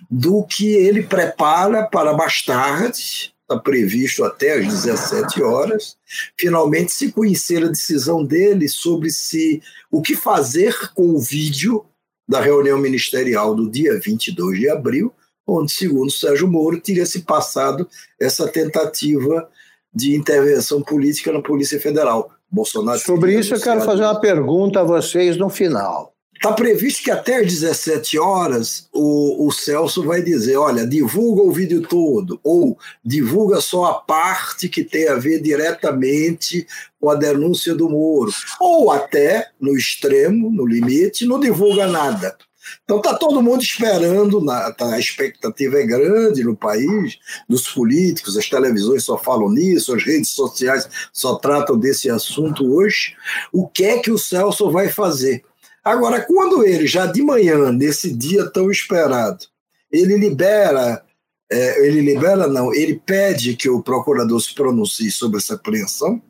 do 0.09 0.43
que 0.43 0.69
ele 0.73 1.03
prepara 1.03 1.83
para 1.83 2.17
mais 2.17 2.41
tarde, 2.41 3.31
está 3.47 3.57
previsto 3.57 4.25
até 4.25 4.55
às 4.55 4.67
17 4.67 5.41
horas, 5.41 5.95
finalmente 6.37 6.91
se 6.91 7.13
conhecer 7.13 7.63
a 7.63 7.69
decisão 7.69 8.23
dele 8.23 8.67
sobre 8.67 9.09
se 9.09 9.61
o 9.89 10.01
que 10.01 10.15
fazer 10.15 10.91
com 10.93 11.11
o 11.11 11.19
vídeo 11.19 11.85
da 12.27 12.41
reunião 12.41 12.77
ministerial 12.77 13.55
do 13.55 13.71
dia 13.71 13.97
22 13.97 14.59
de 14.59 14.69
abril, 14.69 15.13
onde, 15.47 15.71
segundo 15.71 16.11
Sérgio 16.11 16.45
Moro, 16.45 16.81
teria 16.81 17.05
se 17.05 17.21
passado 17.21 17.87
essa 18.19 18.45
tentativa 18.49 19.49
de 19.93 20.13
intervenção 20.13 20.81
política 20.81 21.31
na 21.31 21.41
Polícia 21.41 21.79
Federal. 21.79 22.29
Bolsonaro 22.51 22.99
Sobre 22.99 23.39
isso, 23.39 23.55
eu 23.55 23.61
quero 23.61 23.81
fazer 23.81 24.03
uma 24.03 24.19
pergunta 24.19 24.81
a 24.81 24.83
vocês 24.83 25.37
no 25.37 25.49
final. 25.49 26.16
Está 26.37 26.53
previsto 26.53 27.03
que 27.03 27.09
até 27.09 27.37
às 27.37 27.47
17 27.47 28.19
horas 28.19 28.87
o, 28.93 29.47
o 29.47 29.51
Celso 29.51 30.03
vai 30.03 30.21
dizer: 30.21 30.55
olha, 30.55 30.85
divulga 30.85 31.41
o 31.41 31.51
vídeo 31.51 31.81
todo, 31.81 32.39
ou 32.43 32.77
divulga 33.03 33.59
só 33.59 33.85
a 33.85 33.93
parte 33.95 34.69
que 34.69 34.83
tem 34.83 35.07
a 35.09 35.15
ver 35.15 35.41
diretamente 35.41 36.67
com 36.99 37.09
a 37.09 37.15
denúncia 37.15 37.73
do 37.73 37.89
Moro, 37.89 38.31
ou 38.59 38.91
até, 38.91 39.49
no 39.59 39.75
extremo, 39.75 40.51
no 40.51 40.65
limite, 40.65 41.25
não 41.25 41.39
divulga 41.39 41.87
nada. 41.87 42.37
Então 42.83 42.97
está 42.97 43.15
todo 43.15 43.41
mundo 43.41 43.61
esperando, 43.61 44.41
na, 44.41 44.71
tá, 44.71 44.93
a 44.93 44.99
expectativa 44.99 45.79
é 45.79 45.85
grande 45.85 46.43
no 46.43 46.55
país, 46.55 47.17
dos 47.47 47.67
políticos, 47.69 48.37
as 48.37 48.47
televisões 48.47 49.03
só 49.03 49.17
falam 49.17 49.49
nisso, 49.49 49.95
as 49.95 50.03
redes 50.03 50.29
sociais 50.31 50.87
só 51.11 51.35
tratam 51.35 51.77
desse 51.77 52.09
assunto 52.09 52.75
hoje. 52.75 53.15
O 53.51 53.67
que 53.67 53.85
é 53.85 53.99
que 53.99 54.11
o 54.11 54.17
Celso 54.17 54.69
vai 54.69 54.89
fazer? 54.89 55.43
Agora, 55.87 56.19
quando 56.21 56.65
ele, 56.65 56.85
já 56.85 57.05
de 57.05 57.21
manhã, 57.21 57.71
nesse 57.71 58.13
dia 58.13 58.45
tão 58.51 58.69
esperado, 58.69 59.45
ele 59.89 60.17
libera, 60.17 61.01
é, 61.49 61.87
ele 61.87 62.01
libera 62.01 62.45
não, 62.45 62.73
ele 62.73 63.01
pede 63.05 63.55
que 63.55 63.69
o 63.69 63.81
procurador 63.81 64.37
se 64.41 64.53
pronuncie 64.53 65.09
sobre 65.09 65.37
essa 65.37 65.55
apreensão, 65.55 66.21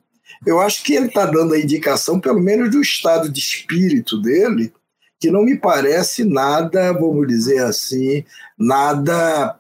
eu 0.46 0.60
acho 0.60 0.84
que 0.84 0.94
ele 0.94 1.08
está 1.08 1.26
dando 1.26 1.56
a 1.56 1.60
indicação, 1.60 2.20
pelo 2.20 2.40
menos, 2.40 2.70
do 2.70 2.80
estado 2.80 3.30
de 3.30 3.40
espírito 3.40 4.22
dele, 4.22 4.72
que 5.20 5.32
não 5.32 5.44
me 5.44 5.58
parece 5.58 6.24
nada, 6.24 6.94
vamos 6.94 7.28
dizer 7.28 7.64
assim, 7.64 8.24
nada 8.56 9.58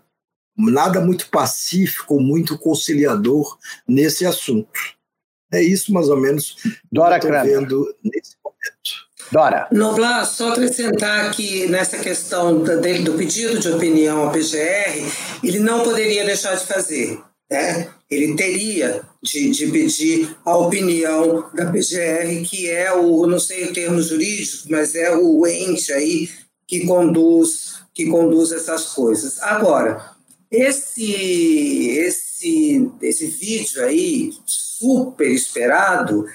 nada 0.55 1.01
muito 1.01 1.27
pacífico, 1.29 2.19
muito 2.19 2.57
conciliador 2.57 3.57
nesse 3.87 4.27
assunto. 4.27 4.79
É 5.51 5.61
isso 5.61 5.91
mais 5.91 6.07
ou 6.09 6.17
menos 6.17 6.55
Dora 6.91 7.19
que 7.19 7.25
eu 7.27 7.33
estou 7.33 7.47
vendo 7.47 7.95
nesse. 8.03 8.37
Dora. 9.31 9.67
Noblar, 9.71 10.25
só 10.25 10.51
acrescentar 10.51 11.31
que 11.31 11.67
nessa 11.67 11.97
questão 11.97 12.63
do 12.63 13.13
pedido 13.13 13.59
de 13.59 13.69
opinião 13.69 14.19
ao 14.19 14.31
PGR, 14.31 15.05
ele 15.43 15.59
não 15.59 15.83
poderia 15.83 16.25
deixar 16.25 16.55
de 16.55 16.65
fazer. 16.65 17.19
Né? 17.49 17.89
Ele 18.09 18.35
teria 18.35 19.01
de, 19.21 19.49
de 19.51 19.67
pedir 19.67 20.35
a 20.45 20.57
opinião 20.57 21.49
da 21.53 21.65
PGR, 21.65 22.45
que 22.45 22.69
é 22.69 22.93
o, 22.93 23.25
não 23.27 23.39
sei 23.39 23.65
o 23.65 23.73
termo 23.73 24.01
jurídico, 24.01 24.67
mas 24.69 24.95
é 24.95 25.15
o 25.15 25.45
ente 25.45 25.91
aí 25.91 26.29
que 26.67 26.85
conduz, 26.85 27.75
que 27.93 28.05
conduz 28.05 28.51
essas 28.51 28.93
coisas. 28.93 29.41
Agora, 29.41 30.11
esse, 30.51 31.89
esse, 31.97 32.89
esse 33.01 33.27
vídeo 33.27 33.83
aí, 33.83 34.31
super 34.45 35.29
esperado, 35.29 36.25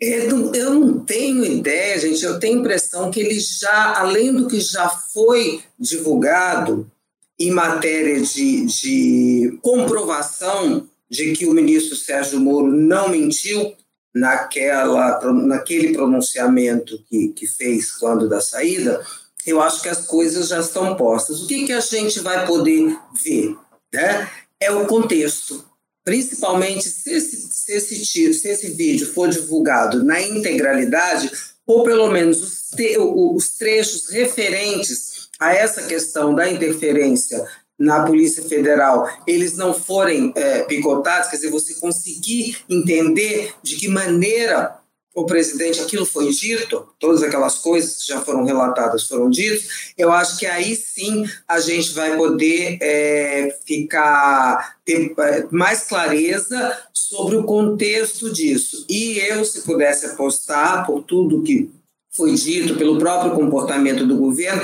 eu 0.00 0.74
não 0.74 0.98
tenho 1.00 1.44
ideia, 1.44 1.98
gente. 1.98 2.24
Eu 2.24 2.38
tenho 2.38 2.58
a 2.58 2.60
impressão 2.60 3.10
que 3.10 3.20
ele 3.20 3.38
já, 3.38 3.98
além 3.98 4.32
do 4.32 4.48
que 4.48 4.60
já 4.60 4.88
foi 4.88 5.62
divulgado 5.78 6.90
em 7.38 7.50
matéria 7.50 8.20
de, 8.20 8.66
de 8.66 9.58
comprovação 9.62 10.88
de 11.10 11.32
que 11.32 11.46
o 11.46 11.52
ministro 11.52 11.96
Sérgio 11.96 12.40
Moro 12.40 12.70
não 12.70 13.08
mentiu 13.08 13.74
naquela, 14.14 15.20
naquele 15.32 15.92
pronunciamento 15.92 17.02
que, 17.08 17.28
que 17.28 17.46
fez 17.46 17.92
quando 17.92 18.28
da 18.28 18.40
saída, 18.40 19.04
eu 19.46 19.60
acho 19.60 19.82
que 19.82 19.88
as 19.88 20.06
coisas 20.06 20.48
já 20.48 20.60
estão 20.60 20.96
postas. 20.96 21.42
O 21.42 21.46
que, 21.46 21.66
que 21.66 21.72
a 21.72 21.80
gente 21.80 22.20
vai 22.20 22.46
poder 22.46 22.96
ver? 23.22 23.56
Né? 23.92 24.30
É 24.60 24.70
o 24.70 24.86
contexto 24.86 25.64
principalmente 26.04 26.88
se 26.88 27.10
esse, 27.10 27.48
se 27.50 27.72
esse, 27.72 28.04
se 28.34 28.48
esse 28.48 28.70
vídeo 28.70 29.12
for 29.12 29.28
divulgado 29.28 30.04
na 30.04 30.20
integralidade, 30.20 31.30
ou 31.66 31.82
pelo 31.82 32.10
menos 32.10 32.42
os, 32.42 32.70
te, 32.76 32.96
os 32.98 33.56
trechos 33.56 34.10
referentes 34.10 35.28
a 35.40 35.54
essa 35.54 35.82
questão 35.82 36.34
da 36.34 36.48
interferência 36.48 37.44
na 37.78 38.04
Polícia 38.04 38.42
Federal, 38.44 39.08
eles 39.26 39.56
não 39.56 39.74
forem 39.74 40.32
é, 40.36 40.62
picotados, 40.62 41.28
quer 41.28 41.36
dizer, 41.36 41.50
você 41.50 41.74
conseguir 41.74 42.58
entender 42.68 43.52
de 43.62 43.76
que 43.76 43.88
maneira 43.88 44.78
o 45.14 45.24
presidente, 45.24 45.80
aquilo 45.80 46.04
foi 46.04 46.30
dito, 46.30 46.88
todas 46.98 47.22
aquelas 47.22 47.58
coisas 47.58 48.02
que 48.02 48.08
já 48.08 48.20
foram 48.20 48.44
relatadas 48.44 49.04
foram 49.04 49.30
ditas, 49.30 49.92
eu 49.96 50.10
acho 50.10 50.36
que 50.36 50.44
aí 50.44 50.74
sim 50.74 51.24
a 51.46 51.60
gente 51.60 51.92
vai 51.92 52.16
poder 52.16 52.78
é, 52.82 53.56
ficar, 53.64 54.76
ter 54.84 55.14
é, 55.16 55.46
mais 55.52 55.84
clareza 55.84 56.76
sobre 56.92 57.36
o 57.36 57.44
contexto 57.44 58.32
disso. 58.32 58.84
E 58.88 59.18
eu, 59.18 59.44
se 59.44 59.62
pudesse 59.62 60.06
apostar 60.06 60.84
por 60.84 61.02
tudo 61.02 61.42
que 61.42 61.70
foi 62.10 62.34
dito, 62.34 62.76
pelo 62.76 62.98
próprio 62.98 63.34
comportamento 63.34 64.04
do 64.04 64.16
governo, 64.16 64.62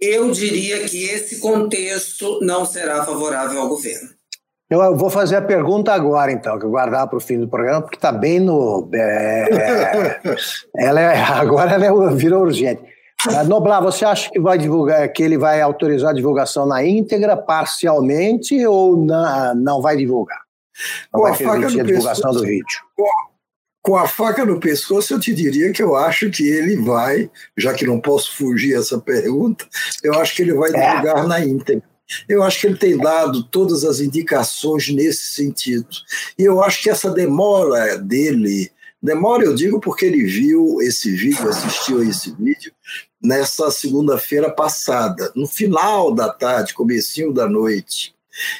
eu 0.00 0.30
diria 0.32 0.86
que 0.88 1.04
esse 1.04 1.38
contexto 1.38 2.40
não 2.42 2.66
será 2.66 3.04
favorável 3.04 3.60
ao 3.60 3.68
governo. 3.68 4.15
Eu 4.68 4.96
vou 4.96 5.08
fazer 5.08 5.36
a 5.36 5.42
pergunta 5.42 5.92
agora, 5.92 6.32
então, 6.32 6.58
que 6.58 6.64
eu 6.64 6.70
guardar 6.70 7.06
para 7.06 7.16
o 7.16 7.20
fim 7.20 7.38
do 7.38 7.46
programa, 7.46 7.82
porque 7.82 7.96
está 7.96 8.10
bem 8.10 8.40
no. 8.40 8.88
É, 8.92 10.20
ela 10.76 11.00
é, 11.00 11.22
agora 11.22 11.74
ela 11.74 11.86
é, 11.86 12.14
virou 12.14 12.42
urgente. 12.42 12.82
Noblar, 13.46 13.82
você 13.82 14.04
acha 14.04 14.30
que 14.30 14.40
vai 14.40 14.58
divulgar, 14.58 15.08
que 15.12 15.22
ele 15.22 15.38
vai 15.38 15.60
autorizar 15.60 16.10
a 16.10 16.14
divulgação 16.14 16.66
na 16.66 16.84
íntegra, 16.84 17.36
parcialmente, 17.36 18.66
ou 18.66 18.96
na, 18.96 19.54
não 19.54 19.80
vai 19.80 19.96
divulgar? 19.96 20.40
Não 21.12 21.20
com 21.20 21.22
vai 21.22 21.32
a 21.32 21.34
faca 21.34 21.58
no 21.58 21.66
a 21.66 21.84
divulgação 21.84 22.30
pescoço, 22.30 22.38
do 22.38 22.44
vídeo. 22.44 22.80
Com, 22.96 23.10
com 23.82 23.96
a 23.96 24.08
faca 24.08 24.44
no 24.44 24.60
pescoço, 24.60 25.14
eu 25.14 25.20
te 25.20 25.32
diria 25.32 25.72
que 25.72 25.82
eu 25.82 25.94
acho 25.94 26.28
que 26.30 26.46
ele 26.46 26.76
vai, 26.76 27.30
já 27.56 27.72
que 27.72 27.86
não 27.86 28.00
posso 28.00 28.36
fugir 28.36 28.76
essa 28.76 28.98
pergunta, 28.98 29.64
eu 30.02 30.14
acho 30.20 30.34
que 30.34 30.42
ele 30.42 30.54
vai 30.54 30.70
é. 30.70 30.90
divulgar 30.90 31.24
é. 31.24 31.26
na 31.26 31.40
íntegra. 31.40 31.95
Eu 32.28 32.42
acho 32.42 32.60
que 32.60 32.66
ele 32.66 32.76
tem 32.76 32.96
dado 32.96 33.42
todas 33.44 33.84
as 33.84 34.00
indicações 34.00 34.88
nesse 34.88 35.34
sentido. 35.34 35.88
E 36.38 36.42
eu 36.42 36.62
acho 36.62 36.82
que 36.82 36.90
essa 36.90 37.10
demora 37.10 37.98
dele, 37.98 38.70
demora 39.02 39.44
eu 39.44 39.54
digo 39.54 39.80
porque 39.80 40.06
ele 40.06 40.24
viu 40.24 40.80
esse 40.80 41.10
vídeo, 41.10 41.48
assistiu 41.48 42.00
a 42.00 42.04
esse 42.04 42.32
vídeo 42.32 42.72
nessa 43.22 43.70
segunda-feira 43.70 44.50
passada, 44.50 45.32
no 45.34 45.46
final 45.48 46.14
da 46.14 46.28
tarde, 46.28 46.74
comecinho 46.74 47.32
da 47.32 47.48
noite. 47.48 48.15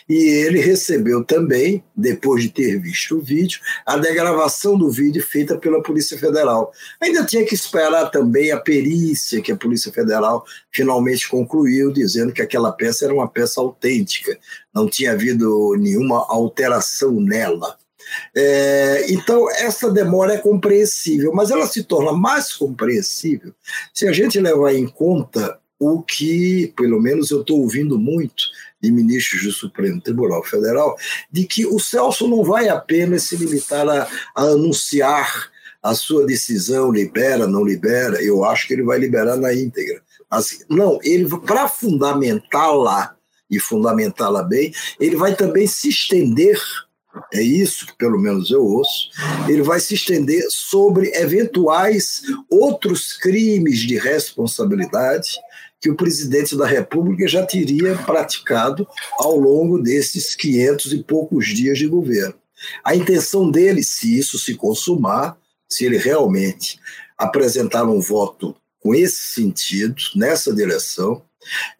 E 0.08 0.14
ele 0.14 0.60
recebeu 0.60 1.24
também, 1.24 1.82
depois 1.96 2.42
de 2.42 2.50
ter 2.50 2.80
visto 2.80 3.16
o 3.16 3.20
vídeo, 3.20 3.60
a 3.84 3.96
degravação 3.96 4.76
do 4.76 4.90
vídeo 4.90 5.22
feita 5.22 5.56
pela 5.58 5.82
Polícia 5.82 6.18
Federal. 6.18 6.72
Ainda 7.00 7.24
tinha 7.24 7.44
que 7.44 7.54
esperar 7.54 8.10
também 8.10 8.50
a 8.50 8.60
perícia 8.60 9.42
que 9.42 9.52
a 9.52 9.56
Polícia 9.56 9.92
Federal 9.92 10.44
finalmente 10.70 11.28
concluiu, 11.28 11.92
dizendo 11.92 12.32
que 12.32 12.42
aquela 12.42 12.72
peça 12.72 13.04
era 13.04 13.14
uma 13.14 13.28
peça 13.28 13.60
autêntica, 13.60 14.38
não 14.74 14.88
tinha 14.88 15.12
havido 15.12 15.74
nenhuma 15.78 16.24
alteração 16.28 17.12
nela. 17.20 17.76
É, 18.34 19.06
então, 19.10 19.50
essa 19.50 19.90
demora 19.90 20.34
é 20.34 20.38
compreensível, 20.38 21.32
mas 21.34 21.50
ela 21.50 21.66
se 21.66 21.82
torna 21.82 22.12
mais 22.12 22.52
compreensível 22.52 23.52
se 23.92 24.06
a 24.06 24.12
gente 24.12 24.38
levar 24.38 24.72
em 24.74 24.86
conta 24.86 25.58
o 25.78 26.02
que, 26.02 26.72
pelo 26.76 27.00
menos, 27.00 27.30
eu 27.30 27.40
estou 27.40 27.60
ouvindo 27.60 27.98
muito 27.98 28.44
de 28.86 28.92
ministros 28.92 29.42
do 29.42 29.52
Supremo 29.52 30.00
Tribunal 30.00 30.42
Federal, 30.44 30.96
de 31.30 31.44
que 31.44 31.66
o 31.66 31.78
Celso 31.78 32.28
não 32.28 32.44
vai 32.44 32.68
apenas 32.68 33.24
se 33.24 33.36
limitar 33.36 33.88
a, 33.88 34.08
a 34.34 34.42
anunciar 34.42 35.50
a 35.82 35.94
sua 35.94 36.24
decisão, 36.24 36.90
libera, 36.90 37.46
não 37.46 37.64
libera, 37.64 38.22
eu 38.22 38.44
acho 38.44 38.66
que 38.66 38.74
ele 38.74 38.82
vai 38.82 38.98
liberar 38.98 39.36
na 39.36 39.52
íntegra. 39.54 40.02
Assim, 40.30 40.58
não, 40.68 40.98
ele 41.02 41.28
para 41.46 41.68
fundamentá-la 41.68 43.14
e 43.48 43.60
fundamentá-la 43.60 44.42
bem, 44.42 44.72
ele 44.98 45.14
vai 45.14 45.36
também 45.36 45.66
se 45.66 45.88
estender 45.88 46.60
é 47.32 47.40
isso 47.40 47.86
que 47.86 47.96
pelo 47.96 48.18
menos 48.18 48.50
eu 48.50 48.62
ouço, 48.62 49.10
ele 49.48 49.62
vai 49.62 49.80
se 49.80 49.94
estender 49.94 50.44
sobre 50.50 51.10
eventuais 51.14 52.22
outros 52.50 53.14
crimes 53.14 53.80
de 53.80 53.96
responsabilidade 53.96 55.30
que 55.80 55.90
o 55.90 55.96
presidente 55.96 56.56
da 56.56 56.66
República 56.66 57.28
já 57.28 57.44
teria 57.44 57.96
praticado 57.98 58.86
ao 59.18 59.36
longo 59.36 59.78
desses 59.78 60.34
500 60.34 60.92
e 60.92 61.02
poucos 61.02 61.46
dias 61.48 61.78
de 61.78 61.86
governo. 61.86 62.34
A 62.82 62.96
intenção 62.96 63.50
dele, 63.50 63.82
se 63.82 64.18
isso 64.18 64.38
se 64.38 64.54
consumar, 64.54 65.36
se 65.68 65.84
ele 65.84 65.98
realmente 65.98 66.80
apresentar 67.18 67.84
um 67.84 68.00
voto 68.00 68.56
com 68.80 68.94
esse 68.94 69.32
sentido, 69.32 69.96
nessa 70.14 70.54
direção, 70.54 71.22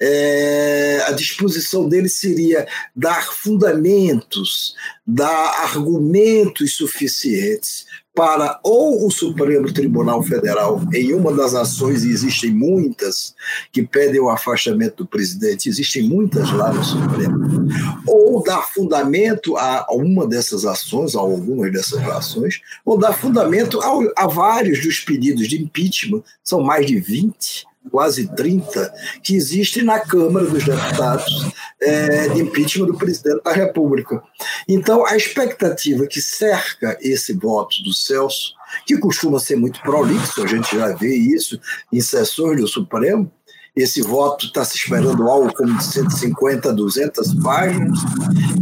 é, 0.01 1.03
a 1.07 1.13
disposição 1.13 1.89
dele 1.89 2.09
seria 2.09 2.67
dar 2.95 3.33
fundamentos, 3.33 4.75
dar 5.07 5.63
argumentos 5.65 6.77
suficientes 6.77 7.87
para 8.17 8.59
ou 8.63 9.07
o 9.07 9.11
Supremo 9.11 9.71
Tribunal 9.71 10.23
Federal, 10.23 10.81
em 10.95 11.13
uma 11.13 11.31
das 11.33 11.55
ações, 11.55 12.03
e 12.03 12.11
existem 12.11 12.51
muitas 12.51 13.35
que 13.71 13.83
pedem 13.83 14.19
o 14.19 14.31
afastamento 14.31 15.05
do 15.05 15.07
presidente, 15.07 15.69
existem 15.69 16.09
muitas 16.09 16.51
lá 16.51 16.73
no 16.73 16.83
Supremo, 16.83 17.69
ou 18.07 18.43
dar 18.43 18.63
fundamento 18.73 19.55
a 19.59 19.87
uma 19.91 20.27
dessas 20.27 20.65
ações, 20.65 21.15
a 21.15 21.21
algumas 21.21 21.71
dessas 21.71 22.03
ações, 22.09 22.63
ou 22.87 22.97
dar 22.97 23.13
fundamento 23.13 23.79
a, 23.83 24.25
a 24.25 24.27
vários 24.27 24.83
dos 24.83 24.99
pedidos 25.01 25.47
de 25.47 25.63
impeachment, 25.63 26.23
são 26.43 26.63
mais 26.63 26.87
de 26.87 26.99
20, 26.99 27.67
quase 27.91 28.29
30, 28.35 28.93
que 29.23 29.37
existem 29.37 29.83
na 29.83 29.99
Câmara 29.99 30.47
dos 30.47 30.65
Deputados 30.65 31.51
é, 31.81 32.29
de 32.29 32.43
impeachment 32.43 32.87
do 32.87 32.99
presidente 32.99 33.43
da 33.43 33.53
República. 33.53 34.23
Então, 34.69 35.07
a 35.07 35.17
expectativa 35.17 36.07
que 36.07 36.21
cerca 36.21 36.97
esse 37.01 37.33
voto 37.33 37.83
do 37.83 37.93
Celso, 37.93 38.55
que 38.87 38.99
costuma 38.99 39.39
ser 39.39 39.57
muito 39.57 39.81
prolixo, 39.81 40.43
a 40.43 40.47
gente 40.47 40.77
já 40.77 40.93
vê 40.95 41.15
isso 41.15 41.61
em 41.93 42.01
sessões 42.01 42.61
do 42.61 42.69
Supremo, 42.69 43.31
esse 43.77 44.01
voto 44.01 44.47
está 44.47 44.65
se 44.65 44.77
esperando 44.77 45.29
algo 45.29 45.53
como 45.53 45.77
de 45.77 45.85
150 45.85 46.71
a 46.71 46.73
200 46.73 47.35
páginas, 47.43 47.99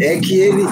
é 0.01 0.19
que 0.19 0.35
ele 0.35 0.65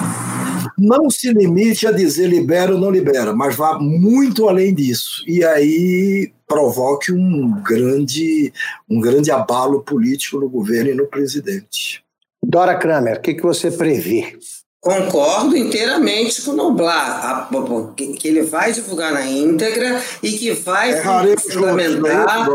não 0.77 1.09
se 1.09 1.31
limite 1.31 1.87
a 1.87 1.91
dizer 1.91 2.27
libera 2.27 2.73
ou 2.73 2.79
não 2.79 2.89
libera, 2.89 3.33
mas 3.33 3.55
vá 3.55 3.77
muito 3.79 4.47
além 4.47 4.73
disso. 4.73 5.23
E 5.27 5.43
aí 5.43 6.31
provoque 6.47 7.11
um 7.11 7.61
grande, 7.63 8.53
um 8.89 8.99
grande 8.99 9.31
abalo 9.31 9.81
político 9.81 10.39
no 10.39 10.49
governo 10.49 10.91
e 10.91 10.95
no 10.95 11.07
presidente. 11.07 12.03
Dora 12.43 12.75
Kramer, 12.75 13.17
o 13.17 13.21
que, 13.21 13.33
que 13.33 13.41
você 13.41 13.71
prevê? 13.71 14.37
Concordo 14.83 15.55
inteiramente 15.55 16.41
com 16.41 16.51
o 16.51 16.55
Noblar, 16.55 17.49
que 17.95 18.27
ele 18.27 18.41
vai 18.41 18.73
divulgar 18.73 19.13
na 19.13 19.25
íntegra 19.25 20.03
e 20.21 20.33
que 20.33 20.51
vai 20.51 20.91
é 20.91 21.01
fundamentar. 21.37 22.49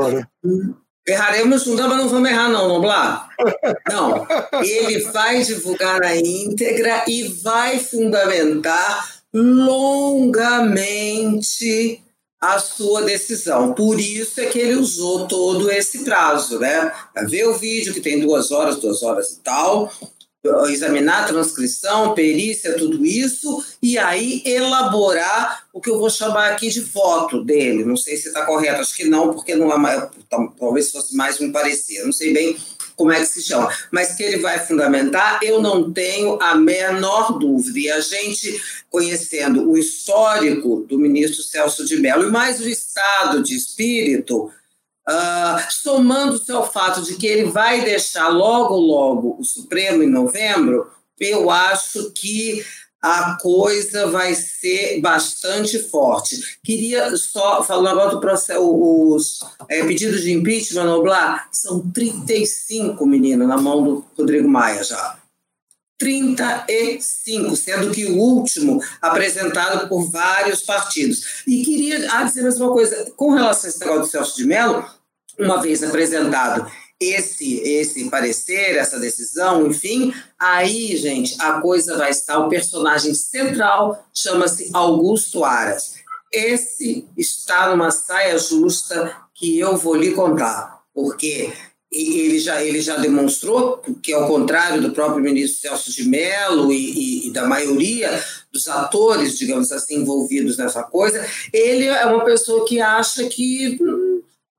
Erraremos 1.08 1.66
um, 1.66 1.74
mas 1.74 1.96
não 1.96 2.08
vamos 2.08 2.30
errar, 2.30 2.50
não, 2.50 2.68
Noblar. 2.68 3.30
Não. 3.90 4.26
Ele 4.62 5.00
vai 5.04 5.42
divulgar 5.42 5.98
na 6.00 6.14
íntegra 6.14 7.04
e 7.08 7.22
vai 7.42 7.78
fundamentar 7.78 9.08
longamente 9.32 10.68
a 12.40 12.58
sua 12.58 13.02
decisão. 13.02 13.72
Por 13.72 13.98
isso 13.98 14.40
é 14.40 14.46
que 14.46 14.58
ele 14.58 14.76
usou 14.76 15.26
todo 15.26 15.70
esse 15.70 16.04
prazo, 16.04 16.58
né? 16.58 16.92
Para 17.12 17.26
ver 17.26 17.48
o 17.48 17.58
vídeo, 17.58 17.94
que 17.94 18.00
tem 18.00 18.20
duas 18.20 18.50
horas, 18.50 18.76
duas 18.76 19.02
horas 19.02 19.30
e 19.30 19.40
tal, 19.40 19.92
examinar 20.68 21.24
a 21.24 21.26
transcrição, 21.26 22.14
perícia, 22.14 22.76
tudo 22.76 23.04
isso, 23.04 23.64
e 23.82 23.98
aí 23.98 24.42
elaborar 24.44 25.64
o 25.72 25.80
que 25.80 25.90
eu 25.90 25.98
vou 25.98 26.10
chamar 26.10 26.50
aqui 26.52 26.68
de 26.68 26.80
voto 26.80 27.42
dele. 27.42 27.84
Não 27.84 27.96
sei 27.96 28.16
se 28.16 28.28
está 28.28 28.44
correto, 28.44 28.80
acho 28.80 28.94
que 28.94 29.04
não, 29.04 29.32
porque 29.32 29.54
não 29.54 29.72
é 29.72 29.78
mais, 29.78 30.08
talvez 30.58 30.90
fosse 30.90 31.14
mais 31.14 31.40
um 31.40 31.52
parecer, 31.52 32.04
não 32.04 32.12
sei 32.12 32.32
bem 32.32 32.56
como 32.98 33.12
é 33.12 33.20
que 33.20 33.26
se 33.26 33.42
chama, 33.42 33.72
mas 33.92 34.16
que 34.16 34.24
ele 34.24 34.38
vai 34.38 34.58
fundamentar, 34.58 35.38
eu 35.40 35.62
não 35.62 35.92
tenho 35.92 36.36
a 36.42 36.56
menor 36.56 37.38
dúvida. 37.38 37.78
E 37.78 37.88
a 37.88 38.00
gente, 38.00 38.60
conhecendo 38.90 39.70
o 39.70 39.78
histórico 39.78 40.84
do 40.88 40.98
ministro 40.98 41.44
Celso 41.44 41.84
de 41.86 41.96
Mello 41.96 42.26
e 42.26 42.30
mais 42.30 42.60
o 42.60 42.68
estado 42.68 43.40
de 43.40 43.56
espírito, 43.56 44.50
Uh, 45.08 45.58
somando-se 45.70 46.52
ao 46.52 46.70
fato 46.70 47.00
de 47.02 47.14
que 47.14 47.26
ele 47.26 47.50
vai 47.50 47.80
deixar 47.80 48.28
logo, 48.28 48.76
logo 48.76 49.36
o 49.38 49.44
Supremo 49.44 50.02
em 50.02 50.10
novembro, 50.10 50.86
eu 51.18 51.50
acho 51.50 52.10
que 52.12 52.62
a 53.00 53.38
coisa 53.40 54.08
vai 54.08 54.34
ser 54.34 55.00
bastante 55.00 55.78
forte. 55.78 56.58
Queria 56.62 57.16
só 57.16 57.62
falar 57.62 57.92
agora 57.92 58.10
do 58.10 58.20
processo, 58.20 58.60
os 58.60 59.38
é, 59.68 59.84
pedidos 59.84 60.22
de 60.22 60.32
impeachment, 60.32 60.84
Noblar, 60.84 61.48
são 61.52 61.80
35, 61.90 63.06
menino, 63.06 63.46
na 63.46 63.56
mão 63.56 63.82
do 63.82 64.04
Rodrigo 64.16 64.48
Maia 64.48 64.82
já. 64.82 65.16
35, 65.96 67.56
sendo 67.56 67.90
que 67.90 68.06
o 68.06 68.16
último 68.16 68.80
apresentado 69.02 69.88
por 69.88 70.08
vários 70.10 70.60
partidos. 70.62 71.42
E 71.46 71.64
queria 71.64 72.08
ah, 72.12 72.22
dizer 72.22 72.42
mais 72.42 72.60
uma 72.60 72.72
coisa, 72.72 73.12
com 73.16 73.32
relação 73.32 73.66
a 73.66 73.68
esse 73.68 73.80
negócio 73.80 74.02
do 74.02 74.08
Celso 74.08 74.36
de 74.36 74.44
Mello, 74.44 74.88
uma 75.38 75.60
vez 75.60 75.82
apresentado 75.82 76.70
esse 77.00 77.60
esse 77.60 78.10
parecer, 78.10 78.76
essa 78.76 78.98
decisão, 78.98 79.66
enfim, 79.66 80.12
aí, 80.38 80.96
gente, 80.96 81.36
a 81.40 81.60
coisa 81.60 81.96
vai 81.96 82.10
estar. 82.10 82.38
O 82.38 82.48
personagem 82.48 83.14
central 83.14 84.04
chama-se 84.12 84.70
Augusto 84.72 85.44
Aras. 85.44 85.94
Esse 86.32 87.06
está 87.16 87.70
numa 87.70 87.90
saia 87.90 88.36
justa 88.38 89.16
que 89.34 89.58
eu 89.58 89.76
vou 89.76 89.94
lhe 89.94 90.10
contar, 90.10 90.82
porque 90.92 91.52
ele 91.90 92.38
já, 92.38 92.62
ele 92.62 92.82
já 92.82 92.96
demonstrou 92.98 93.78
que, 94.02 94.12
ao 94.12 94.26
contrário 94.26 94.82
do 94.82 94.90
próprio 94.90 95.22
ministro 95.22 95.62
Celso 95.62 95.90
de 95.90 96.06
Mello 96.06 96.70
e, 96.70 96.76
e, 96.76 97.28
e, 97.28 97.32
da 97.32 97.46
maioria 97.46 98.22
dos 98.52 98.68
atores, 98.68 99.38
digamos 99.38 99.72
assim, 99.72 99.96
envolvidos 99.96 100.58
nessa 100.58 100.82
coisa, 100.82 101.24
ele 101.50 101.86
é 101.86 102.04
uma 102.04 102.24
pessoa 102.24 102.66
que 102.66 102.78
acha 102.78 103.24
que 103.24 103.78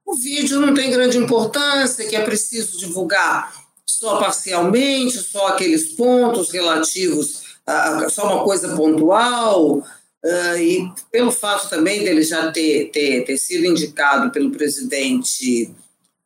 o 0.09 0.15
vídeo 0.15 0.59
não 0.59 0.73
tem 0.73 0.89
grande 0.89 1.19
importância, 1.19 2.07
que 2.07 2.15
é 2.15 2.21
preciso 2.21 2.79
divulgar 2.79 3.53
só 3.85 4.17
parcialmente, 4.17 5.19
só 5.19 5.49
aqueles 5.49 5.89
pontos 5.89 6.49
relativos 6.49 7.43
a, 7.65 8.09
só 8.09 8.33
uma 8.33 8.43
coisa 8.43 8.75
pontual. 8.75 9.83
Uh, 10.25 10.57
e 10.57 10.91
pelo 11.11 11.31
fato 11.31 11.69
também 11.69 12.03
dele 12.03 12.23
já 12.23 12.51
ter, 12.51 12.89
ter, 12.91 13.23
ter 13.23 13.37
sido 13.37 13.65
indicado 13.65 14.31
pelo 14.31 14.51
presidente 14.51 15.73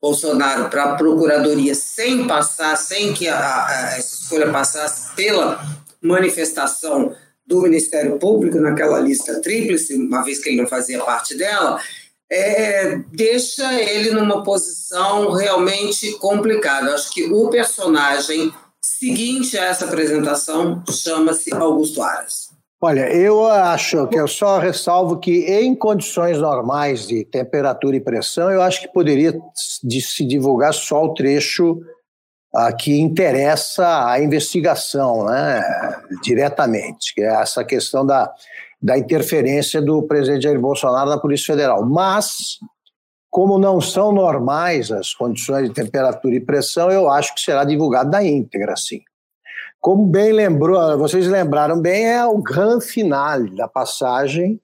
Bolsonaro 0.02 0.70
para 0.70 0.84
a 0.86 0.96
procuradoria 0.96 1.76
sem 1.76 2.26
passar, 2.26 2.78
sem 2.78 3.14
que 3.14 3.28
a, 3.28 3.68
a, 3.68 3.98
essa 3.98 4.16
escolha 4.16 4.50
passasse 4.50 5.14
pela 5.14 5.62
manifestação 6.02 7.14
do 7.46 7.62
Ministério 7.62 8.18
Público 8.18 8.58
naquela 8.60 9.00
lista 9.00 9.42
tríplice, 9.42 9.94
uma 9.96 10.24
vez 10.24 10.40
que 10.40 10.50
ele 10.50 10.62
não 10.62 10.68
fazia 10.68 11.04
parte 11.04 11.36
dela, 11.36 11.80
é, 12.34 13.00
deixa 13.12 13.80
ele 13.80 14.12
numa 14.12 14.44
posição 14.44 15.32
realmente 15.32 16.14
complicada. 16.14 16.94
Acho 16.94 17.12
que 17.12 17.32
o 17.32 17.50
personagem 17.50 18.52
seguinte 18.82 19.58
a 19.58 19.66
essa 19.66 19.86
apresentação 19.86 20.84
chama-se 20.90 21.54
Augusto 21.54 22.02
Aras. 22.02 22.52
Olha, 22.82 23.08
eu 23.16 23.46
acho 23.46 24.08
que 24.08 24.20
eu 24.20 24.28
só 24.28 24.58
ressalvo 24.58 25.18
que 25.18 25.46
em 25.46 25.74
condições 25.74 26.38
normais 26.38 27.08
de 27.08 27.24
temperatura 27.24 27.96
e 27.96 28.02
pressão, 28.02 28.52
eu 28.52 28.62
acho 28.62 28.82
que 28.82 28.92
poderia 28.92 29.34
se 29.56 30.26
divulgar 30.26 30.74
só 30.74 31.06
o 31.06 31.14
trecho 31.14 31.80
ah, 32.54 32.74
que 32.74 33.00
interessa 33.00 34.06
a 34.12 34.22
investigação, 34.22 35.26
né, 35.26 35.64
diretamente, 36.22 37.16
que 37.16 37.22
é 37.22 37.42
essa 37.42 37.64
questão 37.64 38.06
da 38.06 38.30
da 38.84 38.98
interferência 38.98 39.82
do 39.82 40.04
presidente 40.04 40.44
Jair 40.44 40.60
Bolsonaro 40.60 41.10
na 41.10 41.18
Polícia 41.18 41.54
Federal. 41.54 41.86
Mas, 41.86 42.60
como 43.32 43.58
não 43.58 43.80
são 43.80 44.12
normais 44.12 44.92
as 44.92 45.14
condições 45.14 45.70
de 45.70 45.74
temperatura 45.74 46.36
e 46.36 46.42
pressão, 46.42 46.92
eu 46.92 47.10
acho 47.10 47.34
que 47.34 47.40
será 47.40 47.64
divulgado 47.64 48.12
na 48.12 48.22
íntegra, 48.22 48.76
sim. 48.76 49.00
como 49.80 50.06
bem 50.06 50.34
lembrou, 50.34 50.98
vocês 50.98 51.28
lembraram 51.28 51.82
bem, 51.82 52.06
é 52.06 52.26
o 52.26 52.40
grande 52.40 52.86
finale 52.86 53.56
da 53.56 53.70
passagem 53.70 54.60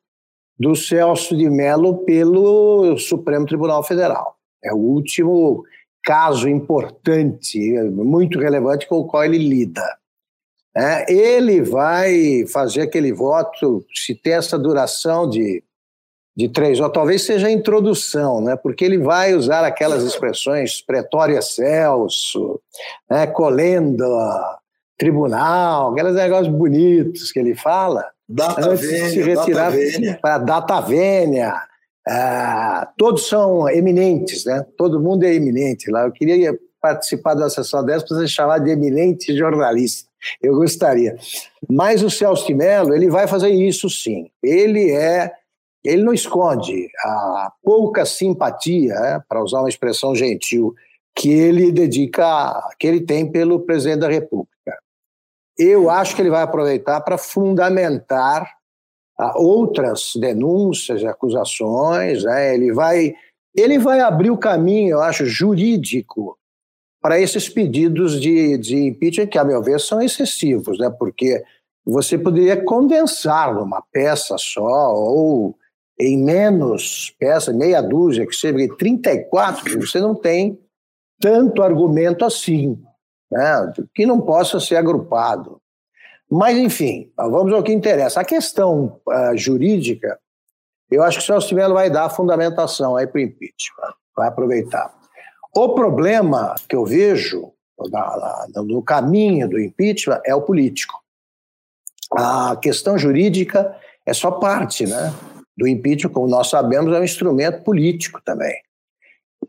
do 0.60 0.76
Celso 0.76 1.38
de 1.38 1.50
Mello 1.50 2.00
pelo 2.00 2.98
Supremo 2.98 3.46
Tribunal 3.46 3.82
Federal. 3.84 4.36
É 4.62 4.74
o 4.74 4.78
último 4.78 5.64
caso 6.04 6.50
importante, 6.50 7.58
muito 7.92 8.38
relevante 8.38 8.86
com 8.86 8.98
o 8.98 9.08
qual 9.08 9.24
ele 9.24 9.38
lida. 9.38 9.99
É, 10.80 11.12
ele 11.12 11.62
vai 11.62 12.46
fazer 12.48 12.84
aquele 12.84 13.12
voto, 13.12 13.86
se 13.94 14.16
tem 14.16 14.34
essa 14.34 14.58
duração 14.58 15.30
de, 15.30 15.62
de 16.34 16.48
três 16.48 16.80
horas, 16.80 16.94
talvez 16.94 17.26
seja 17.26 17.48
a 17.48 17.52
introdução, 17.52 18.40
né? 18.40 18.56
porque 18.56 18.86
ele 18.86 18.98
vai 18.98 19.36
usar 19.36 19.66
aquelas 19.66 20.04
expressões 20.04 20.82
pretória 20.82 21.42
Celso, 21.42 22.62
né? 23.12 23.28
colenda, 23.28 24.06
tribunal, 24.98 25.92
aqueles 25.92 26.16
negócios 26.16 26.48
bonitos 26.48 27.30
que 27.30 27.40
ele 27.40 27.56
fala, 27.56 28.06
data 28.28 28.74
vênia, 28.74 29.10
se 29.10 29.22
retirar 29.22 29.74
para 30.22 30.38
data 30.38 30.80
vênia. 30.80 31.54
Ah, 32.08 32.90
todos 32.98 33.28
são 33.28 33.70
eminentes, 33.70 34.46
né? 34.46 34.66
Todo 34.78 35.02
mundo 35.02 35.26
é 35.26 35.34
eminente 35.34 35.92
lá. 35.92 36.06
Eu 36.06 36.12
queria 36.12 36.58
participar 36.82 37.36
uma 37.36 37.50
sessão 37.50 37.84
dessa 37.86 38.06
para 38.06 38.18
você 38.18 38.28
chamar 38.28 38.60
de 38.60 38.72
eminente 38.72 39.36
jornalista. 39.38 40.09
Eu 40.42 40.56
gostaria. 40.56 41.18
Mas 41.70 42.04
o 42.04 42.10
Celso 42.10 42.46
de 42.48 42.54
Mello, 42.54 42.94
ele 42.94 43.10
vai 43.10 43.28
fazer 43.28 43.50
isso 43.50 43.90
sim. 43.90 44.30
Ele 44.44 44.92
é, 44.92 45.32
ele 45.84 46.04
não 46.04 46.14
esconde 46.14 46.88
a 47.04 47.52
pouca 47.64 48.06
simpatia, 48.06 48.94
né, 48.96 49.24
para 49.28 49.44
usar 49.44 49.60
uma 49.60 49.70
expressão 49.70 50.16
gentil, 50.16 50.74
que 51.16 51.30
ele 51.32 51.72
dedica, 51.72 52.62
que 52.80 52.88
ele 52.88 53.02
tem 53.02 53.30
pelo 53.30 53.60
presidente 53.62 54.00
da 54.00 54.10
República 54.10 54.50
eu 55.60 55.90
acho 55.90 56.16
que 56.16 56.22
ele 56.22 56.30
vai 56.30 56.42
aproveitar 56.42 57.02
para 57.02 57.18
fundamentar 57.18 58.50
ah, 59.18 59.38
outras 59.38 60.14
denúncias, 60.16 61.04
acusações, 61.04 62.24
né? 62.24 62.56
ele, 62.56 62.72
vai, 62.72 63.14
ele 63.54 63.78
vai 63.78 64.00
abrir 64.00 64.32
o 64.32 64.38
caminho, 64.38 64.92
eu 64.92 65.02
acho, 65.02 65.26
jurídico 65.26 66.39
para 67.02 67.20
esses 67.20 67.48
pedidos 67.48 68.20
de, 68.20 68.58
de 68.58 68.88
impeachment, 68.88 69.28
que, 69.28 69.38
a 69.38 69.44
meu 69.44 69.62
ver, 69.64 69.80
são 69.80 70.02
excessivos, 70.02 70.78
né? 70.78 70.90
porque 70.90 71.44
você 71.86 72.18
poderia 72.18 72.64
condensar 72.64 73.54
numa 73.54 73.82
peça 73.92 74.36
só, 74.38 74.94
ou 74.94 75.56
em 76.00 76.18
menos 76.24 77.14
peça, 77.20 77.52
meia 77.54 77.82
dúzia, 77.82 78.26
que 78.26 78.36
seja 78.36 78.76
34, 78.78 79.82
você 79.82 80.00
não 80.00 80.16
tem 80.16 80.60
tanto 81.20 81.62
argumento 81.62 82.24
assim 82.24 82.82
né, 83.32 83.74
que 83.94 84.06
não 84.06 84.22
possa 84.22 84.60
ser 84.60 84.76
agrupado. 84.76 85.62
Mas, 86.30 86.58
enfim, 86.58 87.12
vamos 87.18 87.52
ao 87.54 87.64
que 87.64 87.72
interessa. 87.72 88.22
A 88.22 88.26
questão 88.26 89.02
uh, 89.08 89.36
jurídica, 89.36 90.20
eu 90.90 91.04
acho 91.04 91.18
que 91.18 91.24
o 91.24 91.26
Celso 91.26 91.56
Mello 91.56 91.74
vai 91.74 91.90
dar 91.90 92.06
a 92.06 92.10
fundamentação 92.10 92.96
aí 92.96 93.08
para 93.08 93.20
o 93.20 93.22
impeachment, 93.22 93.94
vai 94.16 94.28
aproveitar. 94.28 94.99
O 95.62 95.76
problema 95.76 96.56
que 96.70 96.74
eu 96.74 96.86
vejo 96.86 97.52
no 98.56 98.82
caminho 98.82 99.46
do 99.50 99.60
impeachment 99.60 100.22
é 100.26 100.34
o 100.34 100.42
político. 100.42 100.98
A 102.14 102.56
questão 102.56 102.98
jurídica 102.98 103.76
é 104.06 104.14
só 104.14 104.32
parte 104.32 104.88
né, 104.88 105.14
do 105.58 105.68
impeachment, 105.68 106.14
como 106.14 106.30
nós 106.30 106.50
sabemos, 106.50 106.96
é 106.96 107.00
um 107.02 107.04
instrumento 107.04 107.62
político 107.62 108.22
também. 108.24 108.56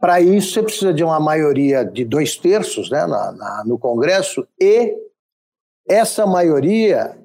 Para 0.01 0.21
isso, 0.21 0.53
você 0.53 0.65
precisa 0.65 0.93
de 0.93 1.05
uma 1.05 1.21
maioria 1.21 1.85
de 1.85 2.05
dois 2.05 2.37
terços 2.37 2.91
né, 2.91 3.07
na, 3.07 3.31
na, 3.31 3.65
no 3.65 3.79
Congresso 3.79 4.45
e 4.61 4.93
essa 5.89 6.27
maioria 6.27 7.17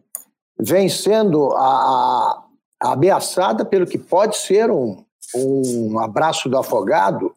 vem 0.59 0.89
sendo 0.89 1.51
a, 1.53 2.43
a, 2.83 2.91
ameaçada 2.91 3.65
pelo 3.65 3.87
que 3.87 3.97
pode 3.97 4.37
ser 4.37 4.69
um, 4.69 5.03
um 5.33 5.97
abraço 5.97 6.47
do 6.47 6.57
afogado, 6.59 7.35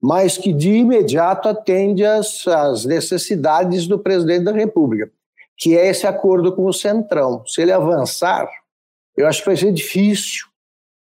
mas 0.00 0.38
que 0.38 0.52
de 0.52 0.70
imediato 0.70 1.48
atende 1.48 2.04
às, 2.04 2.46
às 2.46 2.84
necessidades 2.84 3.86
do 3.86 3.98
presidente 3.98 4.44
da 4.44 4.52
República, 4.52 5.10
que 5.56 5.76
é 5.76 5.88
esse 5.88 6.06
acordo 6.06 6.54
com 6.54 6.66
o 6.66 6.72
Centrão. 6.72 7.44
Se 7.46 7.62
ele 7.62 7.72
avançar, 7.72 8.48
eu 9.16 9.26
acho 9.26 9.40
que 9.40 9.46
vai 9.46 9.56
ser 9.56 9.72
difícil 9.72 10.46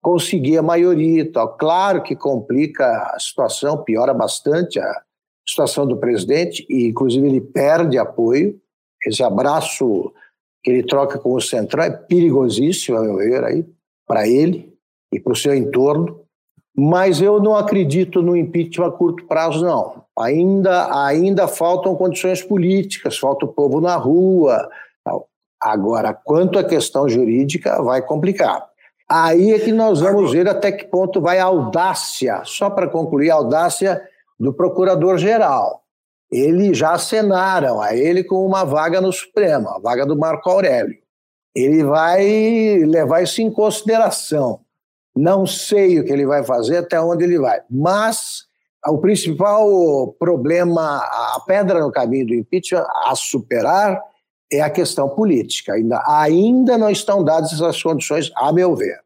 conseguir 0.02 0.58
a 0.58 0.62
maioria 0.62 1.22
e 1.22 1.24
tal. 1.24 1.56
Claro 1.56 2.02
que 2.02 2.16
complica 2.16 2.86
a 3.14 3.18
situação, 3.18 3.84
piora 3.84 4.12
bastante 4.12 4.80
a 4.80 5.02
situação 5.46 5.86
do 5.86 5.96
presidente, 5.96 6.66
e 6.68 6.88
inclusive 6.88 7.26
ele 7.26 7.40
perde 7.40 7.98
apoio. 7.98 8.60
Esse 9.06 9.22
abraço 9.22 10.12
que 10.62 10.70
ele 10.70 10.82
troca 10.82 11.18
com 11.18 11.34
o 11.34 11.40
Centrão 11.40 11.84
é 11.84 11.90
perigosíssimo, 11.90 12.98
a 12.98 13.02
meu 13.02 13.16
ver, 13.16 13.44
aí, 13.44 13.64
para 14.06 14.26
ele 14.28 14.76
e 15.12 15.20
para 15.20 15.32
o 15.32 15.36
seu 15.36 15.54
entorno. 15.54 16.24
Mas 16.76 17.20
eu 17.20 17.40
não 17.40 17.56
acredito 17.56 18.22
no 18.22 18.36
impeachment 18.36 18.86
a 18.86 18.90
curto 18.90 19.26
prazo, 19.26 19.64
não. 19.64 20.04
Ainda, 20.18 21.06
ainda 21.06 21.48
faltam 21.48 21.96
condições 21.96 22.42
políticas, 22.42 23.18
falta 23.18 23.44
o 23.44 23.52
povo 23.52 23.80
na 23.80 23.96
rua. 23.96 24.68
Tal. 25.04 25.28
Agora, 25.60 26.14
quanto 26.14 26.58
à 26.58 26.64
questão 26.64 27.08
jurídica, 27.08 27.82
vai 27.82 28.02
complicar. 28.02 28.70
Aí 29.08 29.52
é 29.52 29.58
que 29.58 29.72
nós 29.72 30.00
vamos 30.00 30.30
ver 30.30 30.48
até 30.48 30.70
que 30.70 30.84
ponto 30.84 31.20
vai 31.20 31.38
a 31.40 31.44
audácia, 31.44 32.42
só 32.44 32.70
para 32.70 32.88
concluir, 32.88 33.30
a 33.30 33.34
audácia 33.34 34.00
do 34.38 34.52
procurador-geral. 34.52 35.82
Ele 36.30 36.72
já 36.72 36.92
acenaram 36.92 37.80
a 37.80 37.94
ele 37.94 38.22
com 38.22 38.46
uma 38.46 38.64
vaga 38.64 39.00
no 39.00 39.12
Supremo, 39.12 39.68
a 39.68 39.80
vaga 39.80 40.06
do 40.06 40.16
Marco 40.16 40.48
Aurélio. 40.48 40.96
Ele 41.54 41.82
vai 41.82 42.78
levar 42.86 43.22
isso 43.22 43.42
em 43.42 43.50
consideração. 43.50 44.60
Não 45.14 45.46
sei 45.46 45.98
o 45.98 46.04
que 46.04 46.12
ele 46.12 46.26
vai 46.26 46.44
fazer, 46.44 46.78
até 46.78 47.00
onde 47.00 47.24
ele 47.24 47.38
vai. 47.38 47.60
Mas 47.70 48.44
o 48.86 48.98
principal 48.98 50.14
problema, 50.18 50.98
a 50.98 51.40
pedra 51.46 51.80
no 51.80 51.92
caminho 51.92 52.26
do 52.26 52.34
impeachment 52.34 52.86
a 53.06 53.14
superar 53.14 54.00
é 54.52 54.60
a 54.60 54.70
questão 54.70 55.08
política. 55.08 55.74
Ainda, 55.74 56.02
ainda 56.06 56.78
não 56.78 56.90
estão 56.90 57.22
dadas 57.22 57.52
essas 57.52 57.82
condições, 57.82 58.30
a 58.36 58.52
meu 58.52 58.74
ver. 58.74 58.98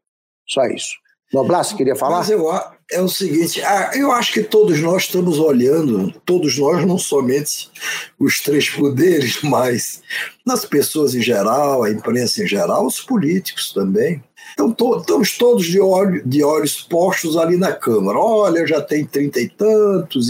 Só 0.47 0.65
isso. 0.65 0.95
Noblas, 1.33 1.73
queria 1.73 1.95
falar? 1.95 2.19
Mas 2.19 2.29
eu, 2.29 2.47
é 2.91 3.01
o 3.01 3.09
seguinte, 3.09 3.61
eu 3.95 4.11
acho 4.11 4.31
que 4.31 4.43
todos 4.43 4.79
nós 4.79 5.03
estamos 5.03 5.39
olhando, 5.39 6.11
todos 6.25 6.57
nós, 6.57 6.85
não 6.85 6.97
somente 6.97 7.69
os 8.19 8.39
três 8.39 8.69
poderes, 8.69 9.41
mas 9.43 10.01
nas 10.45 10.65
pessoas 10.65 11.15
em 11.15 11.21
geral, 11.21 11.83
a 11.83 11.89
imprensa 11.89 12.43
em 12.43 12.47
geral, 12.47 12.85
os 12.85 13.01
políticos 13.01 13.73
também. 13.73 14.23
Então, 14.55 14.71
to, 14.71 14.99
estamos 14.99 15.37
todos 15.37 15.65
de, 15.65 15.81
olho, 15.81 16.25
de 16.25 16.41
olhos 16.41 16.81
postos 16.81 17.35
ali 17.35 17.57
na 17.57 17.73
Câmara. 17.73 18.17
Olha, 18.17 18.65
já 18.65 18.81
tem 18.81 19.05
trinta 19.05 19.41
e 19.41 19.49
tantos 19.49 20.29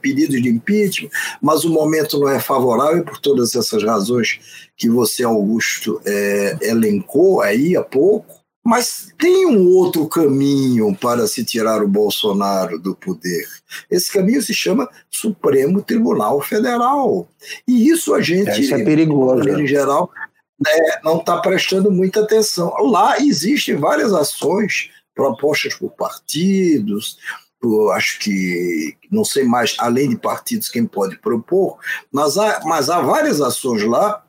pedidos 0.00 0.40
de 0.40 0.48
impeachment, 0.48 1.10
mas 1.40 1.64
o 1.64 1.70
momento 1.70 2.18
não 2.18 2.30
é 2.30 2.40
favorável 2.40 3.04
por 3.04 3.18
todas 3.18 3.54
essas 3.54 3.84
razões 3.84 4.40
que 4.74 4.88
você, 4.88 5.22
Augusto, 5.22 6.00
é, 6.06 6.56
elencou 6.62 7.42
aí 7.42 7.76
há 7.76 7.82
pouco. 7.82 8.38
Mas 8.64 9.08
tem 9.18 9.46
um 9.46 9.66
outro 9.68 10.06
caminho 10.06 10.94
para 10.94 11.26
se 11.26 11.44
tirar 11.44 11.82
o 11.82 11.88
Bolsonaro 11.88 12.78
do 12.78 12.94
poder. 12.94 13.46
Esse 13.90 14.12
caminho 14.12 14.42
se 14.42 14.52
chama 14.52 14.88
Supremo 15.10 15.80
Tribunal 15.80 16.40
Federal. 16.42 17.28
E 17.66 17.88
isso 17.88 18.14
a 18.14 18.20
gente, 18.20 18.60
isso 18.60 18.74
é 18.74 18.84
perigoso. 18.84 19.48
em 19.48 19.66
geral, 19.66 20.10
né, 20.58 21.00
não 21.04 21.18
está 21.18 21.38
prestando 21.38 21.90
muita 21.90 22.20
atenção. 22.20 22.72
Lá 22.82 23.18
existem 23.18 23.76
várias 23.76 24.12
ações 24.12 24.90
propostas 25.14 25.74
por 25.74 25.90
partidos, 25.90 27.18
por, 27.60 27.92
acho 27.92 28.18
que, 28.20 28.96
não 29.10 29.24
sei 29.24 29.44
mais, 29.44 29.74
além 29.78 30.08
de 30.08 30.16
partidos, 30.16 30.68
quem 30.68 30.86
pode 30.86 31.18
propor, 31.18 31.78
mas 32.12 32.38
há, 32.38 32.60
mas 32.64 32.88
há 32.88 33.00
várias 33.00 33.40
ações 33.40 33.82
lá 33.82 34.24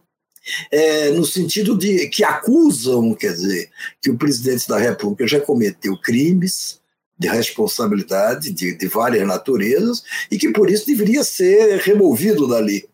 é, 0.71 1.11
no 1.11 1.25
sentido 1.25 1.77
de 1.77 2.07
que 2.09 2.23
acusam, 2.23 3.13
quer 3.13 3.33
dizer, 3.33 3.69
que 4.01 4.09
o 4.09 4.17
presidente 4.17 4.67
da 4.67 4.77
República 4.77 5.27
já 5.27 5.39
cometeu 5.39 5.95
crimes 5.97 6.79
de 7.17 7.27
responsabilidade 7.27 8.51
de, 8.51 8.75
de 8.75 8.87
várias 8.87 9.27
naturezas 9.27 10.03
e 10.31 10.37
que 10.37 10.51
por 10.51 10.69
isso 10.69 10.87
deveria 10.87 11.23
ser 11.23 11.79
removido 11.79 12.47
dali. 12.47 12.87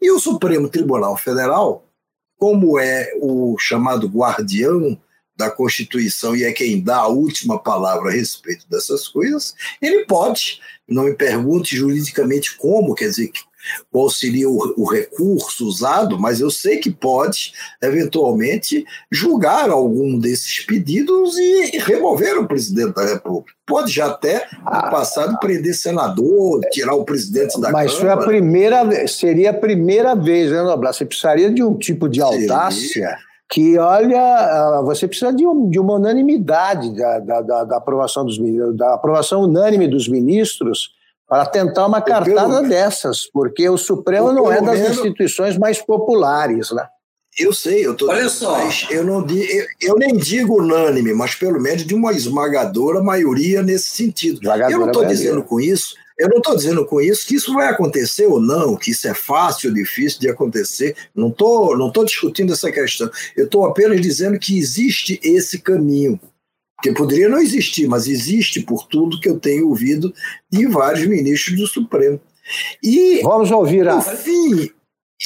E 0.00 0.10
o 0.10 0.20
Supremo 0.20 0.68
Tribunal 0.68 1.16
Federal 1.16 1.83
como 2.44 2.78
é 2.78 3.10
o 3.22 3.56
chamado 3.58 4.06
guardião 4.06 5.00
da 5.34 5.50
Constituição 5.50 6.36
e 6.36 6.44
é 6.44 6.52
quem 6.52 6.78
dá 6.78 6.98
a 6.98 7.08
última 7.08 7.58
palavra 7.58 8.10
a 8.10 8.12
respeito 8.12 8.68
dessas 8.68 9.08
coisas, 9.08 9.54
ele 9.80 10.04
pode, 10.04 10.60
não 10.86 11.04
me 11.04 11.14
pergunte 11.14 11.74
juridicamente 11.74 12.54
como, 12.58 12.94
quer 12.94 13.06
dizer, 13.08 13.32
qual 13.90 14.08
seria 14.10 14.48
o, 14.48 14.74
o, 14.76 14.84
recurso 14.84 15.66
usado, 15.66 16.18
mas 16.18 16.40
eu 16.40 16.50
sei 16.50 16.78
que 16.78 16.90
pode, 16.90 17.52
eventualmente, 17.82 18.84
julgar 19.10 19.70
algum 19.70 20.18
desses 20.18 20.64
pedidos 20.64 21.36
e 21.38 21.78
remover 21.78 22.38
o 22.38 22.46
presidente 22.46 22.94
da 22.94 23.04
República. 23.04 23.52
Pode 23.66 23.92
já 23.92 24.06
até, 24.06 24.46
no 24.52 24.68
ah. 24.68 24.90
passado, 24.90 25.38
prender 25.38 25.74
senador, 25.74 26.60
tirar 26.70 26.94
o 26.94 27.04
presidente 27.04 27.60
da 27.60 27.70
mas 27.70 27.92
Câmara. 27.92 27.92
Mas 27.92 27.94
foi 27.94 28.10
a 28.10 28.16
primeira, 28.16 29.08
seria 29.08 29.50
a 29.50 29.54
primeira 29.54 30.14
vez, 30.14 30.50
né, 30.50 30.62
Noblar? 30.62 30.92
Você 30.92 31.04
precisaria 31.04 31.50
de 31.50 31.62
um 31.62 31.74
tipo 31.78 32.08
de 32.08 32.20
audácia. 32.20 32.88
Seria 32.88 33.16
que, 33.48 33.78
olha, 33.78 34.20
ah, 34.20 34.82
você 34.84 35.06
precisa 35.06 35.32
de, 35.32 35.46
um, 35.46 35.68
de 35.68 35.78
uma 35.78 35.94
unanimidade 35.94 36.94
da, 36.96 37.18
da, 37.20 37.40
da, 37.40 37.64
da, 37.64 37.76
aprovação 37.76 38.24
dos, 38.24 38.38
da 38.76 38.94
aprovação 38.94 39.42
unânime 39.42 39.86
dos 39.86 40.08
ministros 40.08 40.90
para 41.28 41.46
tentar 41.46 41.86
uma 41.86 42.00
cartada 42.00 42.56
pelo, 42.56 42.68
dessas, 42.68 43.26
porque 43.30 43.68
o 43.68 43.78
Supremo 43.78 44.32
não 44.32 44.52
é 44.52 44.60
das 44.60 44.78
menos, 44.78 44.98
instituições 44.98 45.56
mais 45.56 45.80
populares, 45.80 46.70
né? 46.70 46.86
Eu 47.38 47.52
sei, 47.52 47.84
eu 47.84 47.94
tô. 47.94 48.08
Olha 48.08 48.28
só. 48.28 48.56
Eu, 48.90 49.04
não, 49.04 49.26
eu, 49.28 49.66
eu, 49.80 49.96
nem 49.96 50.16
digo 50.16 50.60
unânime, 50.60 51.12
mas 51.12 51.34
pelo 51.34 51.60
menos 51.60 51.84
de 51.84 51.94
uma 51.94 52.12
esmagadora 52.12 53.02
maioria 53.02 53.62
nesse 53.62 53.90
sentido. 53.90 54.40
Esmagadora 54.40 54.72
eu 54.72 54.78
não 54.80 54.86
estou 54.86 55.04
dizendo 55.04 55.42
com 55.42 55.60
isso 55.60 55.94
eu 56.18 56.28
não 56.28 56.38
estou 56.38 56.56
dizendo 56.56 56.86
com 56.86 57.00
isso 57.00 57.26
que 57.26 57.34
isso 57.34 57.52
vai 57.52 57.68
acontecer 57.68 58.26
ou 58.26 58.40
não, 58.40 58.76
que 58.76 58.92
isso 58.92 59.08
é 59.08 59.14
fácil 59.14 59.70
ou 59.70 59.74
difícil 59.74 60.20
de 60.20 60.28
acontecer. 60.28 60.96
Não 61.14 61.28
estou 61.28 61.76
não 61.76 61.90
tô 61.90 62.04
discutindo 62.04 62.52
essa 62.52 62.70
questão. 62.70 63.10
Eu 63.36 63.46
estou 63.46 63.66
apenas 63.66 64.00
dizendo 64.00 64.38
que 64.38 64.56
existe 64.56 65.18
esse 65.22 65.58
caminho. 65.58 66.20
Que 66.82 66.92
poderia 66.92 67.28
não 67.28 67.38
existir, 67.38 67.86
mas 67.86 68.06
existe 68.06 68.60
por 68.60 68.86
tudo 68.86 69.20
que 69.20 69.28
eu 69.28 69.38
tenho 69.38 69.68
ouvido 69.68 70.12
de 70.50 70.66
vários 70.66 71.06
ministros 71.06 71.58
do 71.58 71.66
Supremo. 71.66 72.20
E 72.82 73.20
vamos 73.22 73.50
ouvir 73.50 73.88
a. 73.88 73.96
No 73.96 74.02
fim, 74.02 74.70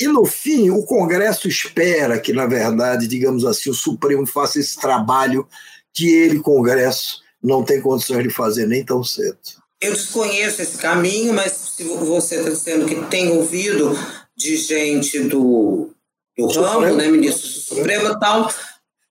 e 0.01 0.07
no 0.07 0.25
fim, 0.25 0.71
o 0.71 0.85
Congresso 0.85 1.49
espera 1.49 2.21
que, 2.21 2.33
na 2.33 2.47
verdade, 2.47 3.09
digamos 3.09 3.45
assim, 3.45 3.71
o 3.71 3.75
Supremo 3.75 4.27
faça 4.27 4.61
esse 4.61 4.79
trabalho 4.79 5.47
que 5.93 6.09
ele, 6.09 6.41
Congresso, 6.41 7.21
não 7.43 7.65
tem 7.65 7.81
condições 7.81 8.23
de 8.23 8.31
fazer 8.31 8.67
nem 8.67 8.85
tão 8.85 9.03
cedo. 9.03 9.39
Eu 9.81 9.93
desconheço 9.93 10.63
esse 10.63 10.77
caminho, 10.79 11.33
mas 11.33 11.53
se 11.53 11.85
você 11.85 12.37
está 12.37 12.51
dizendo 12.51 12.87
que 12.87 12.95
tem 13.07 13.31
ouvido 13.31 13.97
de 14.37 14.57
gente 14.57 15.21
do, 15.21 15.91
do 16.37 16.47
ramo, 16.47 16.95
né, 16.95 17.09
ministro 17.09 17.49
do 17.49 17.61
Supremo 17.61 18.09
e 18.09 18.21
tal, 18.21 18.53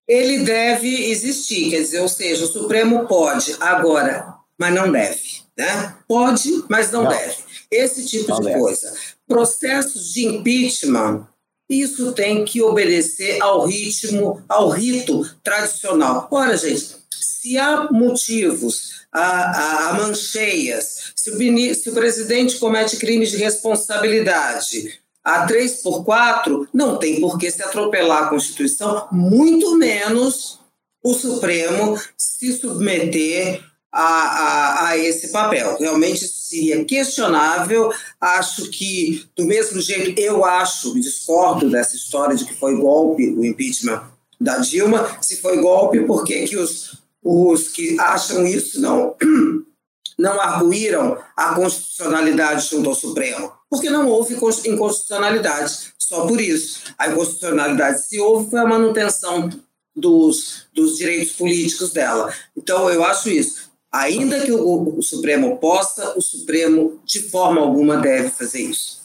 ele 0.08 0.39
deve 0.39 1.10
existir, 1.12 1.70
quer 1.70 1.82
dizer, 1.82 2.00
ou 2.00 2.08
seja, 2.08 2.46
o 2.46 2.48
Supremo 2.48 3.06
pode 3.08 3.56
agora, 3.60 4.36
mas 4.58 4.74
não 4.74 4.91
deve, 4.91 5.41
né? 5.58 5.96
Pode, 6.08 6.63
mas 6.70 6.91
não, 6.91 7.04
não. 7.04 7.10
deve. 7.10 7.36
Esse 7.70 8.06
tipo 8.06 8.30
não 8.30 8.39
de 8.39 8.46
deve. 8.46 8.60
coisa. 8.60 8.93
Processos 9.28 10.13
de 10.13 10.26
impeachment, 10.26 11.28
isso 11.70 12.13
tem 12.13 12.46
que 12.46 12.62
obedecer 12.62 13.41
ao 13.41 13.65
ritmo, 13.65 14.41
ao 14.48 14.70
rito 14.70 15.30
tradicional. 15.43 16.30
Ora, 16.32 16.56
gente, 16.56 16.96
se 17.12 17.58
há 17.58 17.91
motivos 17.91 19.02
a, 19.12 19.89
a, 19.89 19.93
mancheias, 19.96 21.12
se 21.15 21.30
o, 21.30 21.76
se 21.76 21.89
o 21.89 21.93
presidente 21.93 22.58
comete 22.58 22.96
crimes 22.96 23.32
de 23.32 23.38
responsabilidade 23.38 25.02
a 25.28 25.46
3 25.46 25.82
por 25.82 26.04
4, 26.04 26.68
não 26.74 26.98
tem 26.98 27.20
por 27.20 27.38
que 27.38 27.52
se 27.52 27.62
atropelar 27.62 28.24
a 28.24 28.30
Constituição, 28.30 29.08
muito 29.12 29.76
menos 29.76 30.60
o 31.04 31.13
Supremo 31.13 32.00
se 32.18 32.54
submeter 32.54 33.62
a, 33.92 34.04
a, 34.04 34.88
a, 34.88 34.98
esse 34.98 35.32
papel. 35.32 35.78
Realmente 35.78 36.28
seria 36.28 36.84
questionável. 36.86 37.92
Acho 38.20 38.70
que, 38.70 39.26
do 39.36 39.46
mesmo 39.46 39.82
jeito, 39.82 40.20
eu 40.20 40.46
acho, 40.46 40.94
discordo 41.00 41.70
dessa 41.70 41.96
história 41.96 42.36
de 42.36 42.46
que 42.46 42.54
foi 42.54 42.76
golpe 42.76 43.30
o 43.30 43.44
impeachment 43.44 44.04
da 44.40 44.58
Dilma. 44.60 45.18
Se 45.22 45.38
foi 45.38 45.58
golpe, 45.62 46.02
por 46.02 46.24
que, 46.24 46.48
que 46.48 46.58
os 46.58 46.98
os 47.28 47.68
que 47.68 48.00
acham 48.00 48.48
isso 48.48 48.80
não, 48.80 49.16
não 50.18 50.40
arguíram 50.40 51.18
a 51.36 51.54
constitucionalidade 51.54 52.70
junto 52.70 52.90
ao 52.90 52.96
Supremo, 52.96 53.52
porque 53.69 53.89
não 53.89 54.08
houve 54.08 54.34
inconstitucionalidade, 54.34 55.93
só 55.97 56.25
por 56.25 56.39
isso. 56.39 56.82
A 56.97 57.10
inconstitucionalidade, 57.10 58.08
se 58.08 58.19
houve, 58.19 58.49
foi 58.49 58.60
a 58.60 58.65
manutenção 58.65 59.49
dos, 59.95 60.67
dos 60.73 60.97
direitos 60.97 61.34
políticos 61.34 61.91
dela. 61.91 62.34
Então, 62.56 62.89
eu 62.89 63.03
acho 63.03 63.30
isso. 63.30 63.67
Ainda 63.91 64.39
que 64.39 64.51
o, 64.51 64.97
o 64.97 65.01
Supremo 65.01 65.58
possa, 65.58 66.17
o 66.17 66.21
Supremo, 66.21 66.99
de 67.06 67.30
forma 67.30 67.62
alguma, 67.62 67.97
deve 67.97 68.30
fazer 68.30 68.62
isso. 68.62 68.97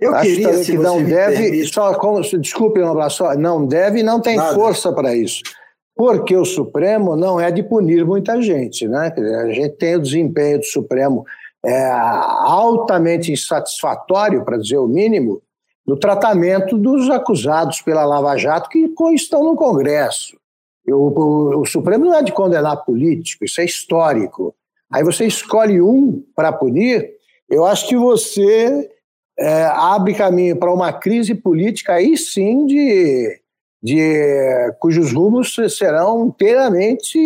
Eu 0.00 0.14
Acho 0.14 0.30
queria 0.30 0.64
que 0.64 0.78
não 0.78 1.02
deve, 1.02 1.42
permite... 1.42 1.74
só 1.74 1.94
como, 1.94 2.20
desculpe, 2.20 2.80
um 2.80 2.90
abraço, 2.90 3.24
não 3.34 3.66
deve 3.66 4.00
e 4.00 4.02
não 4.02 4.20
tem 4.20 4.36
Nada. 4.36 4.54
força 4.54 4.92
para 4.92 5.16
isso 5.16 5.42
porque 5.96 6.36
o 6.36 6.44
Supremo 6.44 7.16
não 7.16 7.40
é 7.40 7.50
de 7.50 7.62
punir 7.62 8.04
muita 8.04 8.40
gente. 8.42 8.86
Né? 8.86 9.12
A 9.42 9.50
gente 9.50 9.76
tem 9.76 9.96
o 9.96 10.02
desempenho 10.02 10.58
do 10.58 10.66
Supremo 10.66 11.24
é, 11.66 11.90
altamente 11.90 13.32
insatisfatório, 13.32 14.44
para 14.44 14.56
dizer 14.56 14.78
o 14.78 14.86
mínimo, 14.86 15.42
no 15.84 15.96
tratamento 15.96 16.78
dos 16.78 17.10
acusados 17.10 17.80
pela 17.80 18.04
Lava 18.04 18.36
Jato 18.36 18.68
que 18.68 18.92
estão 19.12 19.42
no 19.42 19.56
Congresso. 19.56 20.36
O, 20.88 20.92
o, 20.92 21.60
o 21.60 21.66
Supremo 21.66 22.04
não 22.04 22.14
é 22.14 22.22
de 22.22 22.32
condenar 22.32 22.84
político, 22.84 23.44
isso 23.44 23.60
é 23.60 23.64
histórico. 23.64 24.54
Aí 24.92 25.02
você 25.02 25.26
escolhe 25.26 25.82
um 25.82 26.22
para 26.34 26.52
punir, 26.52 27.10
eu 27.50 27.64
acho 27.64 27.88
que 27.88 27.96
você 27.96 28.88
é, 29.38 29.64
abre 29.64 30.14
caminho 30.14 30.56
para 30.56 30.72
uma 30.72 30.92
crise 30.92 31.34
política 31.34 31.94
aí 31.94 32.16
sim 32.16 32.66
de 32.66 33.40
de, 33.82 34.72
cujos 34.80 35.12
rumos 35.12 35.54
serão 35.70 36.26
inteiramente 36.26 37.18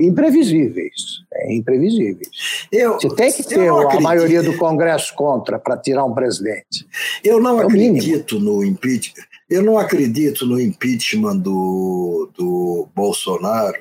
imprevisíveis. 0.00 0.92
É, 1.32 1.54
imprevisíveis. 1.54 2.30
Eu, 2.72 2.94
Você 2.94 3.14
tem 3.14 3.32
que 3.32 3.42
ter 3.42 3.68
a 3.68 4.00
maioria 4.00 4.42
do 4.42 4.56
Congresso 4.56 5.14
contra 5.14 5.58
para 5.58 5.76
tirar 5.76 6.04
um 6.04 6.14
presidente. 6.14 6.86
Eu 7.22 7.40
não 7.40 7.60
é 7.60 7.64
acredito 7.64 8.40
no 8.40 8.64
impeachment. 8.64 9.24
Eu 9.48 9.62
não 9.62 9.78
acredito 9.78 10.44
no 10.44 10.60
impeachment 10.60 11.36
do, 11.36 12.30
do 12.36 12.88
Bolsonaro, 12.94 13.78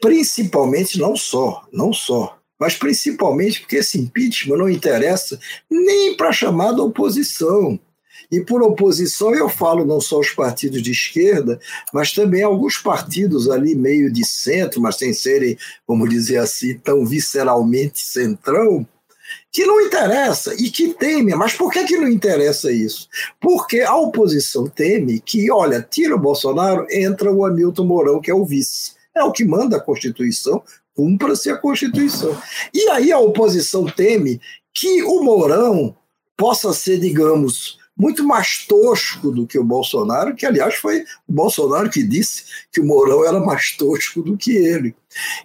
principalmente 0.00 0.98
não 0.98 1.14
só, 1.14 1.66
não 1.70 1.92
só, 1.92 2.38
mas 2.58 2.76
principalmente 2.76 3.60
porque 3.60 3.76
esse 3.76 3.98
impeachment 3.98 4.56
não 4.56 4.70
interessa 4.70 5.38
nem 5.70 6.16
para 6.16 6.28
a 6.28 6.32
chamada 6.32 6.82
oposição. 6.82 7.78
E 8.32 8.40
por 8.40 8.62
oposição, 8.62 9.34
eu 9.34 9.46
falo 9.46 9.84
não 9.84 10.00
só 10.00 10.18
os 10.18 10.30
partidos 10.30 10.82
de 10.82 10.90
esquerda, 10.90 11.60
mas 11.92 12.12
também 12.12 12.42
alguns 12.42 12.78
partidos 12.78 13.50
ali 13.50 13.74
meio 13.74 14.10
de 14.10 14.24
centro, 14.24 14.80
mas 14.80 14.96
sem 14.96 15.12
serem, 15.12 15.58
vamos 15.86 16.08
dizer 16.08 16.38
assim, 16.38 16.78
tão 16.78 17.04
visceralmente 17.04 18.00
centrão, 18.00 18.88
que 19.52 19.66
não 19.66 19.82
interessa 19.82 20.54
e 20.54 20.70
que 20.70 20.94
teme. 20.94 21.34
Mas 21.34 21.52
por 21.52 21.70
que, 21.70 21.84
que 21.84 21.98
não 21.98 22.08
interessa 22.08 22.72
isso? 22.72 23.06
Porque 23.38 23.80
a 23.82 23.94
oposição 23.94 24.66
teme 24.66 25.20
que, 25.20 25.52
olha, 25.52 25.82
tira 25.82 26.16
o 26.16 26.18
Bolsonaro, 26.18 26.86
entra 26.90 27.30
o 27.30 27.44
Hamilton 27.44 27.84
Mourão, 27.84 28.20
que 28.20 28.30
é 28.30 28.34
o 28.34 28.46
vice. 28.46 28.92
É 29.14 29.22
o 29.22 29.30
que 29.30 29.44
manda 29.44 29.76
a 29.76 29.80
Constituição, 29.80 30.62
cumpra-se 30.96 31.50
a 31.50 31.56
Constituição. 31.58 32.34
E 32.72 32.88
aí 32.88 33.12
a 33.12 33.18
oposição 33.18 33.84
teme 33.84 34.40
que 34.72 35.02
o 35.02 35.22
Mourão 35.22 35.94
possa 36.34 36.72
ser, 36.72 36.98
digamos, 36.98 37.81
muito 38.02 38.24
mais 38.24 38.66
tosco 38.66 39.30
do 39.30 39.46
que 39.46 39.56
o 39.56 39.62
Bolsonaro, 39.62 40.34
que 40.34 40.44
aliás 40.44 40.74
foi 40.74 41.02
o 41.28 41.32
Bolsonaro 41.32 41.88
que 41.88 42.02
disse 42.02 42.42
que 42.72 42.80
o 42.80 42.84
Mourão 42.84 43.24
era 43.24 43.38
mais 43.38 43.76
tosco 43.76 44.20
do 44.20 44.36
que 44.36 44.56
ele. 44.56 44.92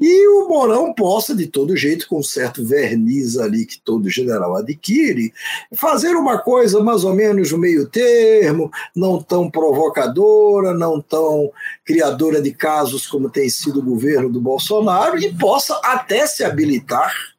E 0.01 0.27
o 0.27 0.47
Mourão 0.47 0.91
possa, 0.91 1.35
de 1.35 1.45
todo 1.45 1.77
jeito, 1.77 2.07
com 2.07 2.23
certo 2.23 2.65
verniz 2.65 3.37
ali 3.37 3.63
que 3.63 3.79
todo 3.79 4.09
general 4.09 4.55
adquire, 4.55 5.31
fazer 5.75 6.15
uma 6.15 6.39
coisa 6.39 6.83
mais 6.83 7.03
ou 7.03 7.13
menos 7.13 7.51
no 7.51 7.59
meio 7.59 7.87
termo, 7.87 8.71
não 8.95 9.21
tão 9.21 9.51
provocadora, 9.51 10.73
não 10.73 10.99
tão 10.99 11.51
criadora 11.85 12.41
de 12.41 12.51
casos 12.51 13.05
como 13.05 13.29
tem 13.29 13.47
sido 13.51 13.81
o 13.81 13.85
governo 13.85 14.31
do 14.31 14.41
Bolsonaro, 14.41 15.19
e 15.19 15.31
possa 15.31 15.79
até 15.83 16.25
se 16.25 16.43
habilitar 16.43 17.36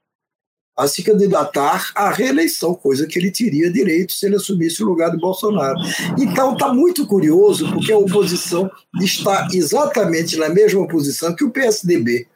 a 0.79 0.87
se 0.87 1.03
candidatar 1.03 1.91
à 1.93 2.09
reeleição, 2.09 2.73
coisa 2.73 3.05
que 3.05 3.19
ele 3.19 3.33
teria 3.33 3.69
direito 3.69 4.13
se 4.13 4.25
ele 4.27 4.37
assumisse 4.37 4.81
o 4.81 4.87
lugar 4.87 5.11
de 5.11 5.19
Bolsonaro. 5.19 5.77
Então 6.17 6.53
está 6.53 6.73
muito 6.73 7.05
curioso, 7.05 7.69
porque 7.73 7.91
a 7.91 7.99
oposição 7.99 8.71
está 9.01 9.49
exatamente 9.53 10.37
na 10.37 10.49
mesma 10.49 10.87
posição 10.87 11.35
que 11.35 11.43
o 11.43 11.51
PSDB 11.51 12.29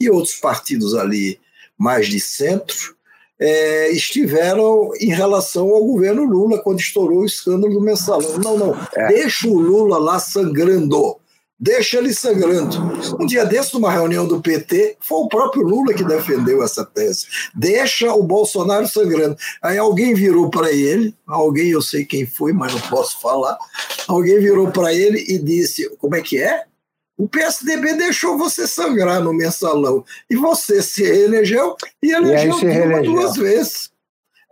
e 0.00 0.10
outros 0.10 0.34
partidos 0.34 0.96
ali 0.96 1.38
mais 1.78 2.08
de 2.08 2.18
centro 2.18 2.96
é, 3.38 3.92
estiveram 3.92 4.90
em 4.98 5.14
relação 5.14 5.68
ao 5.70 5.84
governo 5.84 6.24
Lula 6.24 6.58
quando 6.58 6.80
estourou 6.80 7.20
o 7.20 7.26
escândalo 7.26 7.72
do 7.72 7.80
mensalão. 7.80 8.36
Não, 8.38 8.58
não, 8.58 8.76
é. 8.96 9.08
deixa 9.08 9.46
o 9.46 9.60
Lula 9.60 9.96
lá 9.98 10.18
sangrando 10.18 11.18
deixa 11.58 11.98
ele 11.98 12.12
sangrando. 12.12 12.76
Um 13.20 13.26
dia 13.26 13.44
desse, 13.44 13.74
numa 13.74 13.90
reunião 13.90 14.26
do 14.26 14.40
PT, 14.40 14.96
foi 15.00 15.18
o 15.18 15.28
próprio 15.28 15.62
Lula 15.62 15.94
que 15.94 16.04
defendeu 16.04 16.62
essa 16.62 16.84
tese. 16.84 17.26
Deixa 17.54 18.12
o 18.12 18.22
Bolsonaro 18.22 18.86
sangrando. 18.86 19.36
Aí 19.62 19.78
alguém 19.78 20.14
virou 20.14 20.50
para 20.50 20.70
ele, 20.70 21.14
alguém 21.26 21.68
eu 21.68 21.82
sei 21.82 22.04
quem 22.04 22.26
foi, 22.26 22.52
mas 22.52 22.72
não 22.72 22.80
posso 22.82 23.20
falar. 23.20 23.56
Alguém 24.06 24.38
virou 24.38 24.70
para 24.70 24.92
ele 24.92 25.24
e 25.28 25.38
disse: 25.38 25.88
Como 25.96 26.14
é 26.14 26.20
que 26.20 26.40
é? 26.40 26.64
O 27.18 27.26
PSDB 27.26 27.94
deixou 27.94 28.36
você 28.36 28.66
sangrar 28.66 29.22
no 29.22 29.32
mensalão. 29.32 30.04
E 30.28 30.36
você 30.36 30.82
se 30.82 31.02
elegeu 31.02 31.74
e 32.02 32.12
elegeu 32.12 32.58
e 32.60 33.02
duas 33.02 33.36
vezes. 33.36 33.90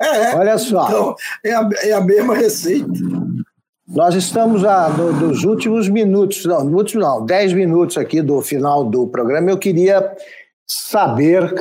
É, 0.01 0.35
Olha 0.35 0.59
só. 0.59 0.89
Então, 0.89 1.15
é 1.45 1.55
a, 1.55 1.69
é 1.83 1.93
a 1.93 2.01
mesma 2.01 2.35
receita. 2.35 2.89
Nós 3.87 4.15
estamos 4.15 4.65
a, 4.65 4.89
nos 4.89 5.45
últimos 5.45 5.91
minutos, 5.91 6.47
não, 6.47 6.65
últimos 6.73 7.05
não, 7.07 7.25
dez 7.25 7.53
minutos 7.53 7.99
aqui 7.99 8.23
do 8.23 8.41
final 8.41 8.83
do 8.83 9.07
programa. 9.07 9.51
Eu 9.51 9.59
queria 9.59 10.11
saber 10.67 11.53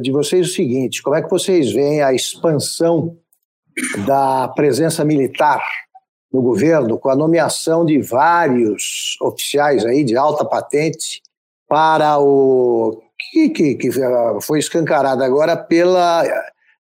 de, 0.00 0.10
vocês 0.10 0.48
o 0.48 0.52
seguinte: 0.52 1.00
como 1.00 1.14
é 1.14 1.22
que 1.22 1.30
vocês 1.30 1.70
veem 1.70 2.02
a 2.02 2.12
expansão 2.12 3.16
da 4.04 4.48
presença 4.48 5.04
militar 5.04 5.62
no 6.32 6.42
governo, 6.42 6.98
com 6.98 7.10
a 7.10 7.16
nomeação 7.16 7.84
de 7.84 8.00
vários 8.02 9.16
oficiais 9.20 9.86
aí 9.86 10.02
de 10.02 10.16
alta 10.16 10.44
patente 10.44 11.22
para 11.68 12.18
o. 12.18 13.00
que, 13.30 13.50
que, 13.50 13.74
que 13.76 13.90
foi 14.40 14.58
escancarado 14.58 15.22
agora 15.22 15.56
pela 15.56 16.24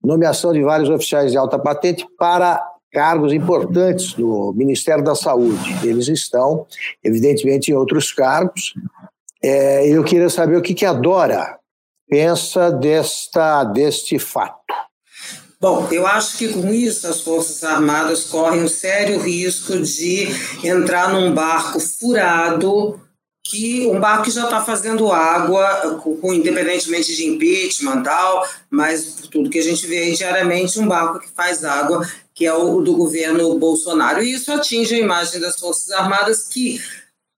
nomeação 0.00 0.52
de 0.52 0.62
vários 0.62 0.88
oficiais 0.88 1.32
de 1.32 1.36
alta 1.36 1.58
patente 1.58 2.06
para 2.16 2.64
cargos 2.98 3.32
importantes 3.32 4.16
no 4.16 4.52
Ministério 4.52 5.04
da 5.04 5.14
Saúde. 5.14 5.86
Eles 5.86 6.08
estão, 6.08 6.66
evidentemente, 7.04 7.70
em 7.70 7.74
outros 7.74 8.10
cargos. 8.10 8.74
É, 9.40 9.88
eu 9.88 10.02
queria 10.02 10.28
saber 10.28 10.56
o 10.56 10.60
que, 10.60 10.74
que 10.74 10.84
a 10.84 10.92
Dora 10.92 11.56
pensa 12.10 12.72
desta, 12.72 13.62
deste 13.62 14.18
fato. 14.18 14.58
Bom, 15.60 15.86
eu 15.92 16.08
acho 16.08 16.38
que 16.38 16.52
com 16.52 16.74
isso 16.74 17.06
as 17.06 17.20
Forças 17.20 17.62
Armadas 17.62 18.24
correm 18.24 18.64
um 18.64 18.68
sério 18.68 19.20
risco 19.20 19.78
de 19.78 20.26
entrar 20.64 21.12
num 21.12 21.32
barco 21.32 21.78
furado 21.78 23.00
que 23.48 23.86
um 23.86 23.98
barco 23.98 24.24
que 24.24 24.30
já 24.30 24.44
está 24.44 24.62
fazendo 24.62 25.10
água, 25.10 25.98
com, 26.02 26.34
independentemente 26.34 27.16
de 27.16 27.24
impeachment 27.26 28.02
tal, 28.02 28.46
mas 28.68 29.14
tudo 29.30 29.48
que 29.48 29.58
a 29.58 29.62
gente 29.62 29.86
vê 29.86 30.10
diariamente, 30.12 30.78
um 30.78 30.86
barco 30.86 31.18
que 31.18 31.30
faz 31.30 31.64
água, 31.64 32.06
que 32.34 32.44
é 32.44 32.52
o 32.52 32.82
do 32.82 32.94
governo 32.94 33.58
Bolsonaro. 33.58 34.22
E 34.22 34.34
isso 34.34 34.52
atinge 34.52 34.94
a 34.94 34.98
imagem 34.98 35.40
das 35.40 35.58
Forças 35.58 35.90
Armadas, 35.92 36.46
que 36.46 36.78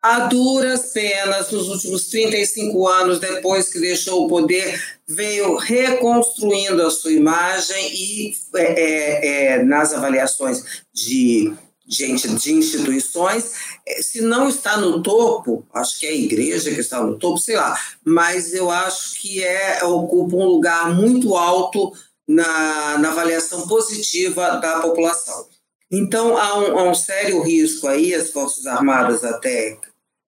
a 0.03 0.20
duras 0.27 0.92
penas, 0.92 1.53
nos 1.53 1.68
últimos 1.68 2.07
35 2.07 2.88
anos, 2.88 3.20
depois 3.20 3.68
que 3.68 3.79
deixou 3.79 4.25
o 4.25 4.29
poder, 4.29 4.83
veio 5.07 5.57
reconstruindo 5.57 6.85
a 6.85 6.90
sua 6.90 7.12
imagem 7.12 7.88
e 7.92 8.35
é, 8.57 8.62
é, 8.62 9.46
é 9.59 9.62
nas 9.62 9.92
avaliações 9.92 10.83
de 10.92 11.53
gente 11.90 12.29
de 12.29 12.53
instituições, 12.53 13.53
se 14.01 14.21
não 14.21 14.49
está 14.49 14.77
no 14.77 15.03
topo, 15.03 15.66
acho 15.73 15.99
que 15.99 16.07
é 16.07 16.11
a 16.11 16.14
igreja 16.14 16.71
que 16.71 16.81
está 16.81 17.03
no 17.03 17.19
topo, 17.19 17.38
sei 17.38 17.57
lá, 17.57 17.79
mas 18.05 18.55
eu 18.55 18.71
acho 18.71 19.21
que 19.21 19.43
é 19.43 19.85
ocupa 19.85 20.37
um 20.37 20.45
lugar 20.45 20.95
muito 20.95 21.37
alto 21.37 21.93
na, 22.27 22.99
na 22.99 23.11
avaliação 23.11 23.66
positiva 23.66 24.57
da 24.57 24.81
população. 24.81 25.47
Então 25.90 26.37
há 26.37 26.59
um, 26.59 26.79
há 26.79 26.90
um 26.90 26.95
sério 26.95 27.43
risco 27.43 27.88
aí, 27.88 28.14
as 28.14 28.31
Forças 28.31 28.66
Armadas 28.66 29.25
até. 29.25 29.77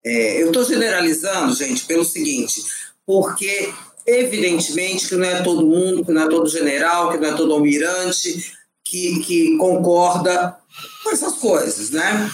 É, 0.05 0.43
eu 0.43 0.49
estou 0.49 0.65
generalizando, 0.65 1.55
gente, 1.55 1.85
pelo 1.87 2.05
seguinte, 2.05 2.63
porque 3.05 3.73
evidentemente 4.07 5.09
que 5.09 5.17
não 5.17 5.27
é 5.27 5.43
todo 5.43 5.67
mundo, 5.67 6.05
que 6.05 6.13
não 6.13 6.23
é 6.23 6.29
todo 6.29 6.49
general, 6.49 7.11
que 7.11 7.19
não 7.19 7.29
é 7.29 7.33
todo 7.33 7.53
almirante 7.53 8.53
que, 8.85 9.21
que 9.21 9.57
concorda 9.57 10.57
com 11.03 11.11
essas 11.11 11.35
coisas, 11.35 11.91
né? 11.91 12.31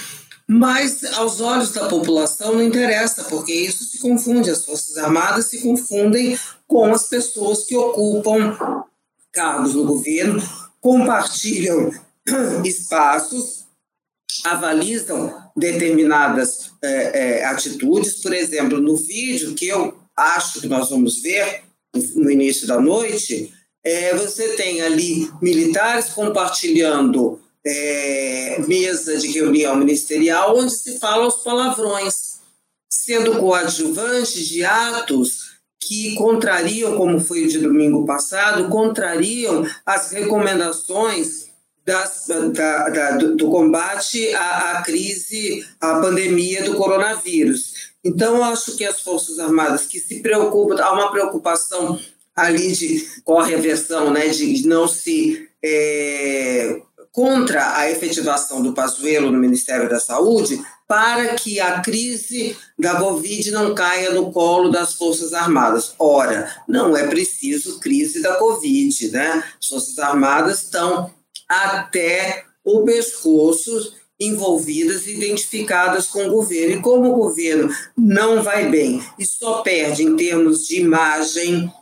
Mas 0.47 1.05
aos 1.15 1.41
olhos 1.41 1.73
da 1.73 1.89
população 1.89 2.55
não 2.55 2.63
interessa, 2.63 3.25
porque 3.25 3.53
isso 3.53 3.85
se 3.85 3.99
confunde, 3.99 4.51
as 4.51 4.65
Forças 4.65 4.97
Armadas 4.99 5.47
se 5.47 5.61
confundem 5.61 6.39
com 6.67 6.93
as 6.93 7.09
pessoas 7.09 7.65
que 7.65 7.77
ocupam 7.77 8.85
cargos 9.33 9.75
no 9.75 9.85
governo, 9.85 10.43
compartilham 10.81 11.91
espaços, 12.65 13.65
avalizam 14.45 15.35
determinadas 15.57 16.71
é, 16.83 17.41
é, 17.41 17.45
atitudes. 17.45 18.21
Por 18.21 18.33
exemplo, 18.33 18.81
no 18.81 18.97
vídeo 18.97 19.55
que 19.55 19.69
eu 19.69 19.97
acho 20.17 20.61
que 20.61 20.69
nós 20.69 20.91
vamos 20.91 21.21
ver 21.23 21.63
no 22.15 22.31
início 22.31 22.67
da 22.67 22.81
noite, 22.81 23.53
é, 23.85 24.15
você 24.15 24.57
tem 24.57 24.81
ali 24.81 25.31
militares 25.41 26.11
compartilhando 26.11 27.41
é, 27.65 28.57
mesa 28.67 29.17
de 29.19 29.29
reunião 29.29 29.77
ministerial 29.77 30.57
onde 30.57 30.73
se 30.73 30.99
fala 30.99 31.27
os 31.27 31.37
palavrões, 31.37 32.41
sendo 32.91 33.39
coadjuvantes 33.39 34.49
de 34.49 34.65
atos 34.65 35.53
que 35.81 36.15
contrariam, 36.15 36.97
como 36.97 37.19
foi 37.21 37.45
o 37.45 37.49
de 37.49 37.59
domingo 37.59 38.07
passado, 38.07 38.69
contrariam 38.69 39.67
as 39.85 40.11
recomendações 40.13 41.51
das, 41.85 42.27
da, 42.29 42.89
da, 42.89 43.11
do, 43.17 43.51
combate 43.51 44.33
à, 44.35 44.79
à, 44.79 44.83
crise, 44.83 45.67
à 45.81 46.01
pandemia 46.01 46.63
do 46.63 46.77
coronavírus. 46.77 47.93
Então, 48.05 48.43
acho 48.45 48.77
que 48.77 48.85
as 48.85 49.01
Forças 49.01 49.39
Armadas 49.39 49.87
que 49.87 49.99
se 49.99 50.21
preocupam, 50.21 50.81
há 50.81 50.93
uma 50.93 51.11
preocupação 51.11 51.99
ali 52.35 52.73
de, 52.73 53.07
corre 53.25 53.55
a 53.55 53.59
versão 53.59 54.13
né, 54.13 54.29
de 54.29 54.67
não 54.67 54.87
se 54.87 55.49
é, 55.63 56.81
contra 57.13 57.77
a 57.77 57.91
efetivação 57.91 58.63
do 58.63 58.73
Pazuello 58.73 59.31
no 59.31 59.39
Ministério 59.39 59.89
da 59.89 60.01
Saúde 60.01 60.61
para 60.89 61.35
que 61.35 61.61
a 61.61 61.81
crise 61.81 62.57
da 62.79 62.97
Covid 62.97 63.51
não 63.51 63.75
caia 63.75 64.11
no 64.11 64.33
colo 64.33 64.71
das 64.71 64.95
Forças 64.95 65.33
Armadas. 65.33 65.95
Ora, 65.99 66.51
não 66.67 66.97
é 66.97 67.07
preciso 67.07 67.79
crise 67.81 68.21
da 68.21 68.35
Covid, 68.35 69.11
né? 69.11 69.45
As 69.61 69.69
Forças 69.69 69.99
Armadas 69.99 70.63
estão 70.63 71.11
até 71.49 72.45
o 72.65 72.83
pescoço 72.83 73.95
envolvidas, 74.19 75.07
identificadas 75.07 76.07
com 76.07 76.27
o 76.27 76.31
governo. 76.31 76.77
E 76.77 76.83
como 76.83 77.13
o 77.13 77.17
governo 77.17 77.75
não 77.97 78.43
vai 78.43 78.69
bem 78.69 79.03
e 79.19 79.27
só 79.27 79.63
perde 79.63 80.03
em 80.03 80.17
termos 80.17 80.67
de 80.67 80.81
imagem 80.81 81.73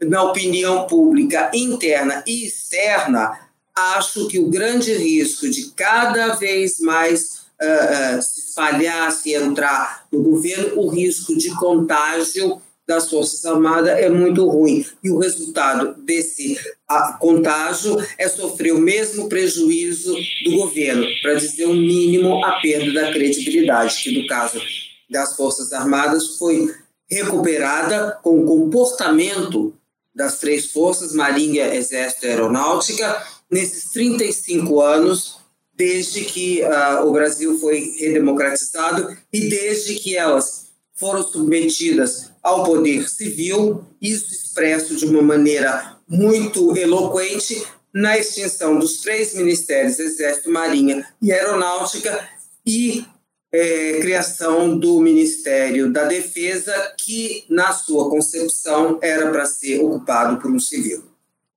na 0.00 0.22
opinião 0.22 0.86
pública 0.86 1.50
interna 1.52 2.24
e 2.26 2.46
externa, 2.46 3.49
acho 3.96 4.28
que 4.28 4.38
o 4.38 4.48
grande 4.48 4.92
risco 4.94 5.48
de 5.48 5.70
cada 5.70 6.34
vez 6.34 6.80
mais 6.80 7.40
uh, 7.60 8.18
uh, 8.18 8.22
se 8.22 8.40
espalhar, 8.40 9.10
se 9.12 9.34
entrar 9.34 10.06
no 10.12 10.22
governo, 10.22 10.80
o 10.80 10.88
risco 10.88 11.36
de 11.36 11.50
contágio 11.56 12.60
das 12.86 13.08
Forças 13.08 13.44
Armadas 13.44 13.98
é 13.98 14.08
muito 14.08 14.48
ruim. 14.48 14.84
E 15.02 15.10
o 15.10 15.18
resultado 15.18 15.94
desse 16.02 16.54
uh, 16.90 17.18
contágio 17.20 17.96
é 18.18 18.28
sofrer 18.28 18.72
o 18.72 18.80
mesmo 18.80 19.28
prejuízo 19.28 20.14
do 20.44 20.50
governo, 20.56 21.06
para 21.22 21.34
dizer 21.34 21.66
o 21.66 21.74
mínimo, 21.74 22.44
a 22.44 22.60
perda 22.60 22.92
da 22.92 23.12
credibilidade, 23.12 24.02
que 24.02 24.20
no 24.20 24.26
caso 24.26 24.60
das 25.08 25.36
Forças 25.36 25.72
Armadas 25.72 26.36
foi 26.36 26.74
recuperada 27.08 28.18
com 28.22 28.40
o 28.40 28.46
comportamento 28.46 29.74
das 30.14 30.38
três 30.38 30.70
forças, 30.70 31.14
Marinha, 31.14 31.74
Exército 31.74 32.26
e 32.26 32.28
Aeronáutica, 32.28 33.24
nesses 33.50 33.90
35 33.90 34.80
anos, 34.80 35.38
desde 35.74 36.24
que 36.24 36.62
uh, 36.62 37.06
o 37.06 37.12
Brasil 37.12 37.58
foi 37.58 37.94
redemocratizado 37.98 39.16
e 39.32 39.48
desde 39.48 39.94
que 39.94 40.16
elas 40.16 40.66
foram 40.94 41.22
submetidas 41.22 42.30
ao 42.42 42.64
poder 42.64 43.08
civil, 43.08 43.84
isso 44.00 44.32
expresso 44.32 44.94
de 44.94 45.06
uma 45.06 45.22
maneira 45.22 45.96
muito 46.06 46.76
eloquente 46.76 47.62
na 47.92 48.18
extinção 48.18 48.78
dos 48.78 48.98
três 49.00 49.34
ministérios, 49.34 49.98
Exército, 49.98 50.50
Marinha 50.50 51.04
e 51.20 51.32
Aeronáutica, 51.32 52.28
e 52.64 53.04
é, 53.52 53.98
criação 54.00 54.78
do 54.78 55.00
Ministério 55.00 55.92
da 55.92 56.04
Defesa, 56.04 56.72
que, 56.98 57.44
na 57.48 57.72
sua 57.72 58.08
concepção, 58.08 58.98
era 59.02 59.30
para 59.30 59.44
ser 59.46 59.82
ocupado 59.82 60.40
por 60.40 60.50
um 60.50 60.58
civil. 60.58 61.02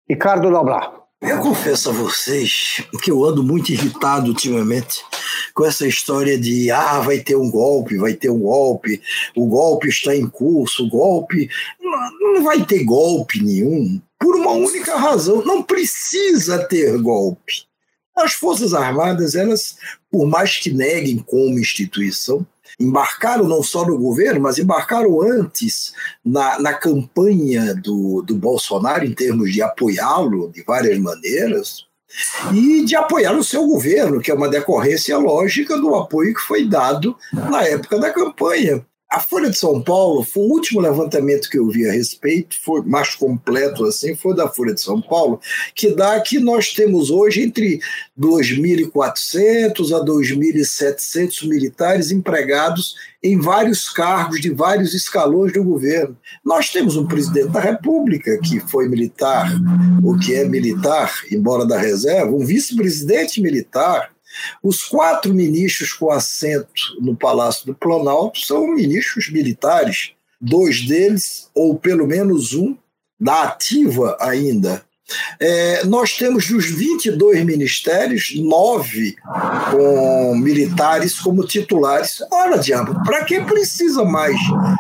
Ricardo 0.10 0.50
Noblar. 0.50 1.03
Eu 1.24 1.40
confesso 1.40 1.90
a 1.90 1.94
vocês 1.94 2.84
que 3.02 3.10
eu 3.10 3.24
ando 3.24 3.42
muito 3.42 3.72
irritado 3.72 4.28
ultimamente 4.28 5.02
com 5.54 5.66
essa 5.66 5.88
história 5.88 6.38
de 6.38 6.70
ah, 6.70 7.00
vai 7.00 7.20
ter 7.20 7.38
um 7.38 7.50
golpe, 7.50 7.98
vai 7.98 8.14
ter 8.14 8.30
um 8.30 8.40
golpe, 8.40 9.02
o 9.34 9.46
golpe 9.46 9.88
está 9.88 10.14
em 10.14 10.28
curso, 10.28 10.84
o 10.84 10.90
golpe. 10.90 11.50
Não, 11.82 12.34
não 12.34 12.44
vai 12.44 12.66
ter 12.66 12.84
golpe 12.84 13.42
nenhum, 13.42 14.02
por 14.20 14.36
uma 14.36 14.52
única 14.52 14.98
razão: 14.98 15.44
não 15.46 15.64
precisa 15.64 16.68
ter 16.68 16.98
golpe. 17.02 17.64
As 18.16 18.34
Forças 18.34 18.74
Armadas, 18.74 19.34
elas, 19.34 19.78
por 20.12 20.28
mais 20.28 20.58
que 20.58 20.72
neguem 20.72 21.18
como 21.18 21.58
instituição, 21.58 22.46
embarcaram 22.80 23.48
não 23.48 23.62
só 23.64 23.86
no 23.86 23.98
governo, 23.98 24.42
mas 24.42 24.58
embarcaram 24.58 25.22
antes 25.22 25.94
na, 26.24 26.60
na 26.60 26.74
campanha 26.74 27.74
do, 27.76 28.22
do 28.22 28.36
Bolsonaro 28.36 29.06
em 29.06 29.14
termos 29.14 29.52
de 29.52 29.62
apoiá-lo 29.62 30.52
de 30.52 30.64
várias 30.64 30.98
maneiras 31.00 31.86
e 32.54 32.86
de 32.86 32.96
apoiar 32.96 33.34
o 33.34 33.44
seu 33.44 33.66
governo, 33.66 34.22
que 34.22 34.30
é 34.30 34.34
uma 34.34 34.50
decorrência 34.50 35.18
lógica 35.18 35.78
do 35.78 35.96
apoio 35.96 36.34
que 36.34 36.42
foi 36.42 36.68
dado 36.68 37.16
na 37.32 37.64
época 37.64 38.00
da 38.00 38.12
campanha. 38.12 38.86
A 39.14 39.20
Folha 39.20 39.48
de 39.48 39.56
São 39.56 39.80
Paulo, 39.80 40.24
foi 40.24 40.42
o 40.42 40.52
último 40.52 40.82
levantamento 40.82 41.48
que 41.48 41.60
eu 41.60 41.70
vi 41.70 41.88
a 41.88 41.92
respeito, 41.92 42.56
foi 42.64 42.82
mais 42.82 43.14
completo 43.14 43.86
assim, 43.86 44.16
foi 44.16 44.36
da 44.36 44.48
Folha 44.48 44.74
de 44.74 44.82
São 44.82 45.00
Paulo, 45.00 45.40
que 45.76 45.94
dá 45.94 46.20
que 46.20 46.40
nós 46.40 46.74
temos 46.74 47.12
hoje 47.12 47.44
entre 47.44 47.80
2.400 48.20 49.96
a 49.96 50.04
2.700 50.04 51.48
militares 51.48 52.10
empregados 52.10 52.96
em 53.22 53.40
vários 53.40 53.88
cargos 53.88 54.42
de 54.42 54.50
vários 54.50 54.96
escalões 54.96 55.54
do 55.54 55.64
governo. 55.64 56.18
Nós 56.44 56.72
temos 56.72 56.98
um 56.98 57.06
presidente 57.06 57.50
da 57.50 57.60
República 57.60 58.40
que 58.40 58.60
foi 58.62 58.90
militar, 58.90 59.48
ou 60.04 60.18
que 60.18 60.34
é 60.34 60.44
militar, 60.44 61.14
embora 61.32 61.68
da 61.68 61.78
reserva, 61.78 62.32
um 62.32 62.44
vice-presidente 62.44 63.40
militar, 63.40 64.13
os 64.62 64.84
quatro 64.84 65.34
ministros 65.34 65.94
com 65.94 66.12
assento 66.12 66.68
no 67.00 67.16
Palácio 67.16 67.66
do 67.66 67.76
Planalto 67.76 68.40
são 68.40 68.68
ministros 68.68 69.32
militares, 69.32 70.12
dois 70.40 70.82
deles, 70.82 71.50
ou 71.54 71.78
pelo 71.78 72.08
menos 72.08 72.54
um, 72.54 72.76
da 73.20 73.44
ativa 73.44 74.18
ainda. 74.20 74.84
É, 75.40 75.84
nós 75.86 76.16
temos 76.16 76.48
dos 76.48 76.66
22 76.66 77.44
ministérios, 77.44 78.34
nove 78.38 79.16
com 79.70 80.36
militares 80.36 81.20
como 81.20 81.46
titulares. 81.46 82.20
Ora, 82.32 82.58
diabo, 82.58 83.04
para 83.04 83.24
que 83.26 83.42
precisa 83.42 84.04
mais 84.04 84.38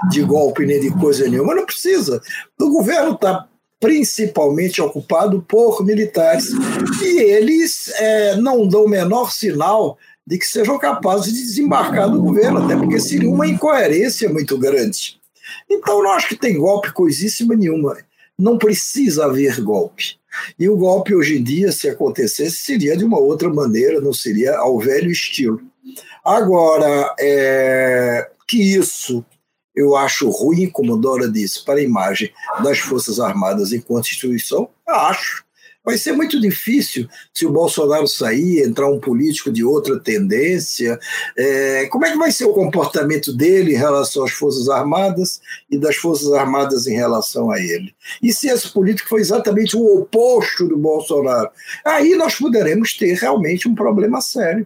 de 0.10 0.22
golpe 0.22 0.66
nem 0.66 0.80
de 0.80 0.92
coisa 0.92 1.28
nenhuma? 1.28 1.54
Não 1.54 1.66
precisa. 1.66 2.22
O 2.60 2.70
governo 2.70 3.14
está 3.14 3.48
principalmente 3.84 4.82
ocupado 4.82 5.42
por 5.42 5.86
militares, 5.86 6.46
e 7.02 7.20
eles 7.20 7.90
é, 7.96 8.38
não 8.38 8.66
dão 8.66 8.86
o 8.86 8.90
menor 8.90 9.30
sinal 9.34 9.98
de 10.26 10.38
que 10.38 10.48
sejam 10.48 10.80
capazes 10.80 11.34
de 11.34 11.42
desembarcar 11.42 12.10
do 12.10 12.22
governo, 12.22 12.64
até 12.64 12.78
porque 12.78 12.98
seria 12.98 13.30
uma 13.30 13.46
incoerência 13.46 14.30
muito 14.30 14.58
grande. 14.58 15.20
Então, 15.70 16.02
não 16.02 16.14
acho 16.14 16.30
que 16.30 16.38
tem 16.38 16.58
golpe 16.58 16.94
coisíssima 16.94 17.58
nenhuma. 17.58 17.98
Não 18.40 18.58
precisa 18.58 19.26
haver 19.26 19.60
golpe. 19.60 20.16
E 20.58 20.70
o 20.70 20.78
golpe, 20.78 21.14
hoje 21.14 21.38
em 21.38 21.44
dia, 21.44 21.70
se 21.74 21.90
acontecesse, 21.90 22.62
seria 22.62 22.96
de 22.96 23.04
uma 23.04 23.20
outra 23.20 23.54
maneira, 23.54 24.00
não 24.00 24.14
seria 24.14 24.56
ao 24.56 24.80
velho 24.80 25.12
estilo. 25.12 25.60
Agora, 26.24 27.14
é, 27.20 28.30
que 28.48 28.78
isso 28.78 29.26
eu 29.76 29.96
acho 29.96 30.30
ruim, 30.30 30.70
como 30.70 30.98
Dora 30.98 31.30
disse, 31.30 31.64
para 31.64 31.80
a 31.80 31.84
imagem 31.84 32.32
das 32.64 32.80
Forças 32.80 33.20
Armadas 33.20 33.74
enquanto 33.74 34.06
instituição? 34.06 34.70
Acho. 34.88 35.44
Vai 35.86 35.98
ser 35.98 36.14
muito 36.14 36.40
difícil 36.40 37.10
se 37.34 37.46
o 37.46 37.52
Bolsonaro 37.52 38.08
sair, 38.08 38.62
entrar 38.62 38.90
um 38.90 39.02
político 39.02 39.52
de 39.52 39.66
outra 39.66 40.00
tendência. 40.00 40.98
É, 41.38 41.88
como 41.88 42.06
é 42.06 42.12
que 42.12 42.18
vai 42.18 42.32
ser 42.32 42.46
o 42.46 42.54
comportamento 42.54 43.34
dele 43.34 43.74
em 43.74 43.78
relação 43.78 44.24
às 44.24 44.32
Forças 44.32 44.70
Armadas 44.70 45.42
e 45.70 45.78
das 45.78 45.98
Forças 45.98 46.32
Armadas 46.32 46.88
em 46.88 46.96
relação 46.96 47.52
a 47.52 47.60
ele? 47.60 47.94
E 48.22 48.32
se 48.32 48.48
esse 48.48 48.72
político 48.72 49.10
for 49.10 49.20
exatamente 49.20 49.76
o 49.76 50.00
oposto 50.00 50.70
do 50.70 50.78
Bolsonaro? 50.78 51.50
Aí 51.84 52.16
nós 52.16 52.36
poderemos 52.36 52.94
ter 52.94 53.16
realmente 53.16 53.68
um 53.68 53.76
problema 53.76 54.22
sério. 54.22 54.66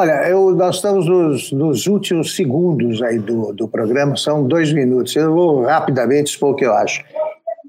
Olha, 0.00 0.28
eu, 0.28 0.54
nós 0.54 0.76
estamos 0.76 1.08
nos, 1.08 1.50
nos, 1.50 1.88
últimos 1.88 2.36
segundos 2.36 3.02
aí 3.02 3.18
do, 3.18 3.52
do 3.52 3.66
programa, 3.66 4.16
são 4.16 4.46
dois 4.46 4.72
minutos. 4.72 5.16
Eu 5.16 5.34
vou 5.34 5.64
rapidamente 5.64 6.30
expor 6.30 6.52
o 6.52 6.54
que 6.54 6.64
eu 6.64 6.72
acho. 6.72 7.02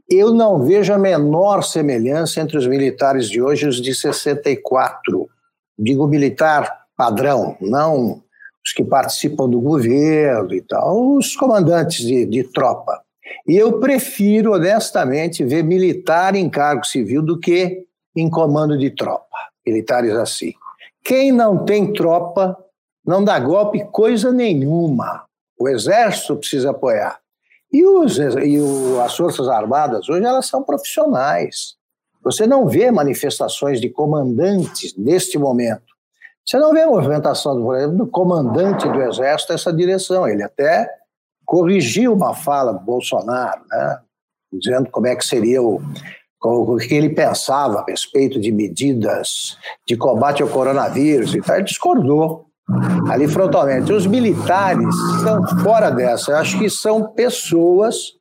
Eu 0.08 0.32
não 0.32 0.64
vejo 0.64 0.94
a 0.94 0.98
menor 1.00 1.64
semelhança 1.64 2.40
entre 2.40 2.56
os 2.56 2.68
militares 2.68 3.28
de 3.28 3.42
hoje 3.42 3.66
e 3.66 3.70
os 3.70 3.82
de 3.82 3.96
64. 3.96 5.28
Digo 5.76 6.06
militar 6.06 6.86
padrão, 6.96 7.58
não 7.60 8.22
os 8.64 8.74
que 8.74 8.84
participam 8.84 9.50
do 9.50 9.60
governo 9.60 10.54
e 10.54 10.62
tal, 10.62 11.16
os 11.16 11.36
comandantes 11.36 12.06
de, 12.06 12.28
de 12.28 12.44
tropa. 12.44 13.02
E 13.48 13.58
eu 13.58 13.80
prefiro, 13.80 14.54
honestamente, 14.54 15.44
ver 15.44 15.64
militar 15.64 16.36
em 16.36 16.48
cargo 16.48 16.86
civil 16.86 17.24
do 17.24 17.40
que 17.40 17.86
em 18.16 18.30
comando 18.30 18.78
de 18.78 18.92
tropa. 18.92 19.26
Militares 19.66 20.14
assim. 20.14 20.54
Quem 21.04 21.32
não 21.32 21.66
tem 21.66 21.94
tropa 21.94 22.58
não 23.06 23.24
dá 23.24 23.40
golpe 23.40 23.84
coisa 23.86 24.32
nenhuma. 24.32 25.26
O 25.60 25.68
exército 25.68 26.38
precisa 26.38 26.72
apoiar. 26.72 27.20
E, 27.72 27.86
os, 27.86 28.18
e 28.18 28.60
o, 28.60 29.02
as 29.02 29.16
Forças 29.16 29.48
Armadas 29.48 30.08
hoje 30.10 30.26
elas 30.26 30.48
são 30.48 30.64
profissionais. 30.64 31.76
Você 32.24 32.46
não 32.46 32.68
vê 32.68 32.92
manifestações 32.92 33.80
de 33.80 33.90
comandantes 33.90 34.96
neste 34.98 35.38
momento. 35.38 35.90
Você 36.46 36.58
não 36.58 36.74
vê 36.74 36.86
movimentação, 36.86 37.62
por 37.62 37.78
exemplo, 37.78 37.98
do 37.98 38.08
comandante 38.08 38.88
do 38.90 39.02
Exército 39.04 39.54
nessa 39.54 39.72
direção. 39.72 40.28
Ele 40.28 40.44
até 40.44 40.90
corrigiu 41.46 42.14
uma 42.14 42.34
fala 42.34 42.74
do 42.74 42.80
Bolsonaro, 42.80 43.62
né, 43.70 44.00
dizendo 44.52 44.90
como 44.90 45.08
é 45.08 45.16
que 45.16 45.26
seria 45.26 45.62
o, 45.62 45.82
o 46.42 46.78
que 46.78 46.96
ele 46.96 47.10
pensava 47.10 47.80
a 47.80 47.86
respeito 47.86 48.40
de 48.40 48.52
medidas 48.52 49.58
de 49.86 49.98
combate 49.98 50.42
ao 50.42 50.48
coronavírus 50.48 51.36
e 51.36 51.42
tal, 51.42 51.58
ele 51.58 51.66
discordou 51.66 52.46
ali 53.10 53.28
frontalmente. 53.28 53.92
Os 53.92 54.06
militares 54.06 54.96
estão 55.18 55.46
fora 55.62 55.90
dessa. 55.90 56.32
Eu 56.32 56.38
acho 56.38 56.58
que 56.58 56.70
são 56.70 57.12
pessoas 57.14 58.14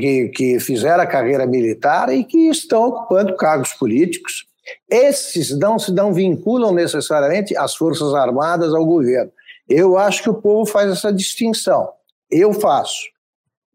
que, 0.00 0.28
que 0.28 0.60
fizeram 0.60 1.02
a 1.02 1.06
carreira 1.06 1.46
militar 1.46 2.12
e 2.12 2.24
que 2.24 2.48
estão 2.48 2.88
ocupando 2.88 3.36
cargos 3.36 3.72
políticos. 3.74 4.46
Esses 4.90 5.56
não 5.58 5.78
se 5.78 5.92
não 5.92 6.12
vinculam 6.12 6.72
necessariamente 6.72 7.56
às 7.56 7.74
Forças 7.74 8.14
Armadas, 8.14 8.74
ao 8.74 8.86
governo. 8.86 9.30
Eu 9.68 9.98
acho 9.98 10.22
que 10.22 10.30
o 10.30 10.34
povo 10.34 10.64
faz 10.66 10.90
essa 10.90 11.12
distinção. 11.12 11.88
Eu 12.30 12.52
faço. 12.52 13.12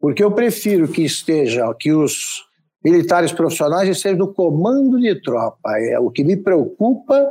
Porque 0.00 0.22
eu 0.22 0.30
prefiro 0.30 0.88
que 0.88 1.02
esteja, 1.02 1.72
que 1.74 1.92
os 1.92 2.47
militares 2.84 3.32
profissionais 3.32 3.88
estejam 3.88 4.18
no 4.18 4.32
comando 4.32 5.00
de 5.00 5.20
tropa. 5.20 5.78
É 5.78 5.98
o 5.98 6.10
que 6.10 6.24
me 6.24 6.36
preocupa 6.36 7.30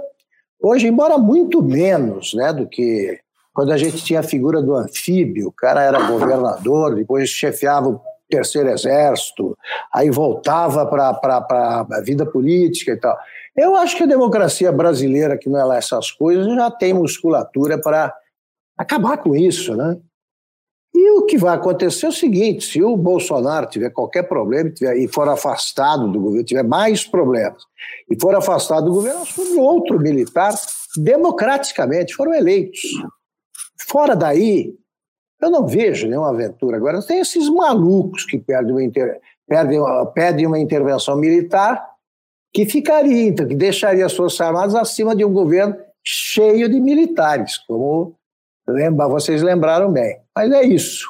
hoje, 0.62 0.88
embora 0.88 1.18
muito 1.18 1.62
menos 1.62 2.34
né, 2.34 2.52
do 2.52 2.68
que 2.68 3.20
quando 3.54 3.72
a 3.72 3.78
gente 3.78 4.04
tinha 4.04 4.20
a 4.20 4.24
figura 4.24 4.62
do 4.62 4.76
anfíbio, 4.76 5.48
o 5.48 5.52
cara 5.52 5.82
era 5.82 6.08
governador, 6.08 6.96
depois 6.96 7.30
chefiava 7.30 7.90
o 7.90 8.02
terceiro 8.30 8.70
exército, 8.70 9.58
aí 9.92 10.12
voltava 10.12 10.86
para 10.86 11.88
a 11.90 12.02
vida 12.02 12.26
política 12.26 12.92
e 12.92 12.98
tal. 12.98 13.18
Eu 13.56 13.76
acho 13.76 13.98
que 13.98 14.04
a 14.04 14.08
democracia 14.08 14.72
brasileira, 14.72 15.38
que 15.38 15.50
não 15.50 15.60
é 15.60 15.64
lá 15.64 15.78
essas 15.78 16.12
coisas, 16.12 16.46
já 16.54 16.70
tem 16.70 16.94
musculatura 16.94 17.82
para 17.82 18.14
acabar 18.78 19.18
com 19.18 19.36
isso, 19.36 19.76
né? 19.76 19.98
E 21.00 21.12
o 21.12 21.28
que 21.28 21.38
vai 21.38 21.56
acontecer 21.56 22.08
é 22.08 22.10
o 22.10 22.12
seguinte: 22.12 22.66
se 22.66 22.82
o 22.82 22.98
Bolsonaro 22.98 23.68
tiver 23.68 23.92
qualquer 23.92 24.24
problema 24.24 24.72
tiver, 24.72 24.98
e 24.98 25.08
for 25.08 25.30
afastado 25.30 26.12
do 26.12 26.20
governo, 26.20 26.44
tiver 26.44 26.64
mais 26.64 27.06
problemas, 27.06 27.62
e 28.10 28.20
for 28.20 28.34
afastado 28.34 28.86
do 28.86 28.94
governo, 28.94 29.22
assume 29.22 29.60
outro 29.60 30.00
militar, 30.00 30.56
democraticamente 30.98 32.16
foram 32.16 32.34
eleitos. 32.34 32.82
Fora 33.88 34.16
daí, 34.16 34.74
eu 35.40 35.52
não 35.52 35.68
vejo 35.68 36.08
nenhuma 36.08 36.32
aventura. 36.32 36.78
Agora, 36.78 37.00
tem 37.06 37.20
esses 37.20 37.48
malucos 37.48 38.26
que 38.26 38.40
pedem 38.40 38.72
uma, 38.72 38.84
inter... 38.84 39.22
pedem, 39.48 39.80
pedem 40.16 40.48
uma 40.48 40.60
intervenção 40.60 41.16
militar 41.16 41.92
que 42.52 42.66
ficaria, 42.66 43.28
então, 43.28 43.48
que 43.48 43.54
deixaria 43.54 44.04
as 44.04 44.16
Forças 44.16 44.42
Armadas 44.42 44.74
acima 44.74 45.16
de 45.16 45.24
um 45.24 45.32
governo 45.32 45.76
cheio 46.04 46.68
de 46.68 46.80
militares, 46.80 47.60
como 47.68 48.16
lembra, 48.68 49.08
vocês 49.08 49.44
lembraram 49.44 49.92
bem. 49.92 50.18
Mas 50.38 50.52
é 50.52 50.64
isso. 50.64 51.08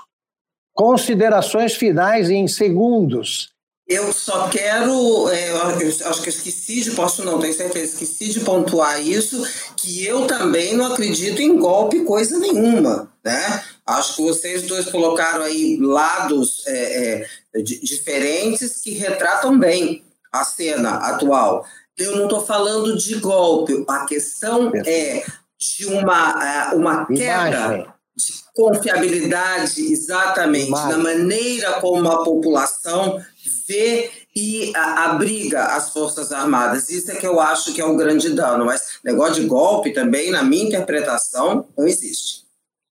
Considerações 0.73 1.75
finais 1.75 2.29
em 2.29 2.47
segundos. 2.47 3.49
Eu 3.85 4.13
só 4.13 4.47
quero, 4.47 5.29
é, 5.29 5.49
eu 5.49 6.09
acho 6.09 6.21
que 6.21 6.29
esqueci 6.29 6.81
de, 6.81 6.91
posso 6.91 7.25
não, 7.25 7.37
tenho 7.37 7.53
certeza, 7.53 7.93
esqueci 7.93 8.29
de 8.29 8.39
pontuar 8.39 9.05
isso, 9.05 9.45
que 9.75 10.05
eu 10.05 10.25
também 10.27 10.77
não 10.77 10.93
acredito 10.93 11.41
em 11.41 11.57
golpe 11.57 12.05
coisa 12.05 12.39
nenhuma, 12.39 13.11
né? 13.23 13.63
Acho 13.85 14.15
que 14.15 14.21
vocês 14.21 14.61
dois 14.63 14.89
colocaram 14.89 15.43
aí 15.43 15.77
lados 15.77 16.65
é, 16.65 17.27
é, 17.53 17.61
diferentes 17.61 18.81
que 18.81 18.91
retratam 18.91 19.59
bem 19.59 20.05
a 20.31 20.45
cena 20.45 20.91
atual. 20.99 21.65
Eu 21.97 22.15
não 22.15 22.23
estou 22.25 22.45
falando 22.45 22.97
de 22.97 23.15
golpe, 23.15 23.83
a 23.89 24.05
questão 24.05 24.71
é 24.85 25.25
de 25.59 25.85
uma, 25.85 26.45
é, 26.45 26.75
uma 26.75 27.05
queda 27.05 27.96
de 28.17 28.33
confiabilidade 28.55 29.79
exatamente 29.91 30.71
Mas... 30.71 30.89
na 30.89 30.97
maneira 30.97 31.73
como 31.73 32.09
a 32.09 32.23
população 32.23 33.21
vê 33.67 34.09
e 34.35 34.71
abriga 34.75 35.75
as 35.75 35.91
Forças 35.91 36.31
Armadas. 36.31 36.89
Isso 36.89 37.11
é 37.11 37.15
que 37.15 37.25
eu 37.25 37.39
acho 37.39 37.73
que 37.73 37.81
é 37.81 37.85
um 37.85 37.95
grande 37.95 38.29
dano. 38.31 38.65
Mas 38.65 38.99
negócio 39.03 39.41
de 39.41 39.47
golpe 39.47 39.93
também, 39.93 40.31
na 40.31 40.43
minha 40.43 40.65
interpretação, 40.65 41.67
não 41.77 41.87
existe. 41.87 42.45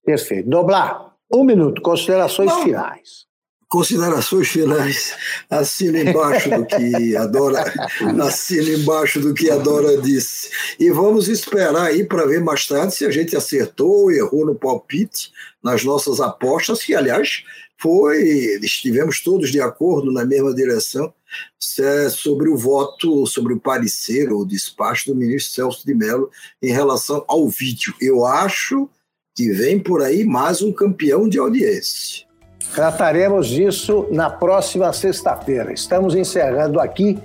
Perfeito. 0.05 0.49
Doblar, 0.49 1.13
um 1.33 1.43
minuto, 1.43 1.81
considerações 1.81 2.49
Não. 2.49 2.63
finais. 2.63 3.26
Considerações 3.69 4.47
finais, 4.47 5.13
assina 5.49 5.99
embaixo 5.99 6.49
do 6.49 6.65
que 6.65 7.17
a 7.17 7.25
Dora, 7.25 7.65
assina 8.23 8.69
embaixo 8.69 9.19
do 9.19 9.33
que 9.33 9.51
a 9.51 9.57
Dora 9.57 9.97
disse. 10.01 10.49
E 10.79 10.89
vamos 10.89 11.27
esperar 11.27 11.75
aí 11.75 12.05
para 12.05 12.25
ver 12.25 12.41
mais 12.41 12.65
tarde 12.65 12.95
se 12.95 13.05
a 13.05 13.11
gente 13.11 13.35
acertou 13.35 14.03
ou 14.03 14.11
errou 14.11 14.45
no 14.45 14.55
palpite, 14.55 15.31
nas 15.61 15.83
nossas 15.83 16.21
apostas, 16.21 16.81
que 16.81 16.95
aliás 16.95 17.43
foi, 17.77 18.23
estivemos 18.63 19.21
todos 19.21 19.51
de 19.51 19.59
acordo 19.61 20.11
na 20.11 20.25
mesma 20.25 20.53
direção 20.53 21.13
é 21.79 22.09
sobre 22.09 22.49
o 22.49 22.57
voto, 22.57 23.25
sobre 23.27 23.53
o 23.53 23.59
parecer 23.59 24.31
ou 24.31 24.45
despacho 24.45 25.07
do 25.07 25.15
ministro 25.15 25.53
Celso 25.53 25.85
de 25.85 25.93
Mello 25.93 26.31
em 26.61 26.71
relação 26.71 27.23
ao 27.27 27.47
vídeo. 27.47 27.93
Eu 28.01 28.25
acho 28.25 28.89
que 29.35 29.51
vem 29.51 29.79
por 29.79 30.01
aí 30.01 30.23
mais 30.23 30.61
um 30.61 30.71
campeão 30.71 31.29
de 31.29 31.37
audiência. 31.37 32.26
Trataremos 32.73 33.47
disso 33.47 34.07
na 34.11 34.29
próxima 34.29 34.91
sexta-feira. 34.93 35.73
Estamos 35.73 36.15
encerrando 36.15 36.79
aqui 36.79 37.17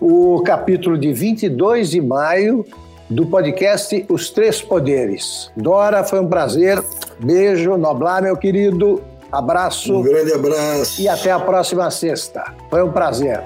o 0.00 0.42
capítulo 0.44 0.98
de 0.98 1.12
22 1.12 1.90
de 1.90 2.00
maio 2.00 2.64
do 3.08 3.26
podcast 3.26 4.04
Os 4.08 4.30
Três 4.30 4.60
Poderes. 4.60 5.50
Dora, 5.56 6.04
foi 6.04 6.20
um 6.20 6.28
prazer. 6.28 6.82
Beijo, 7.18 7.76
Noblar, 7.76 8.22
meu 8.22 8.36
querido. 8.36 9.02
Abraço. 9.32 9.94
Um 9.94 10.02
grande 10.02 10.32
abraço. 10.32 11.00
E 11.00 11.08
até 11.08 11.30
a 11.30 11.38
próxima 11.38 11.90
sexta. 11.90 12.44
Foi 12.70 12.82
um 12.82 12.92
prazer. 12.92 13.42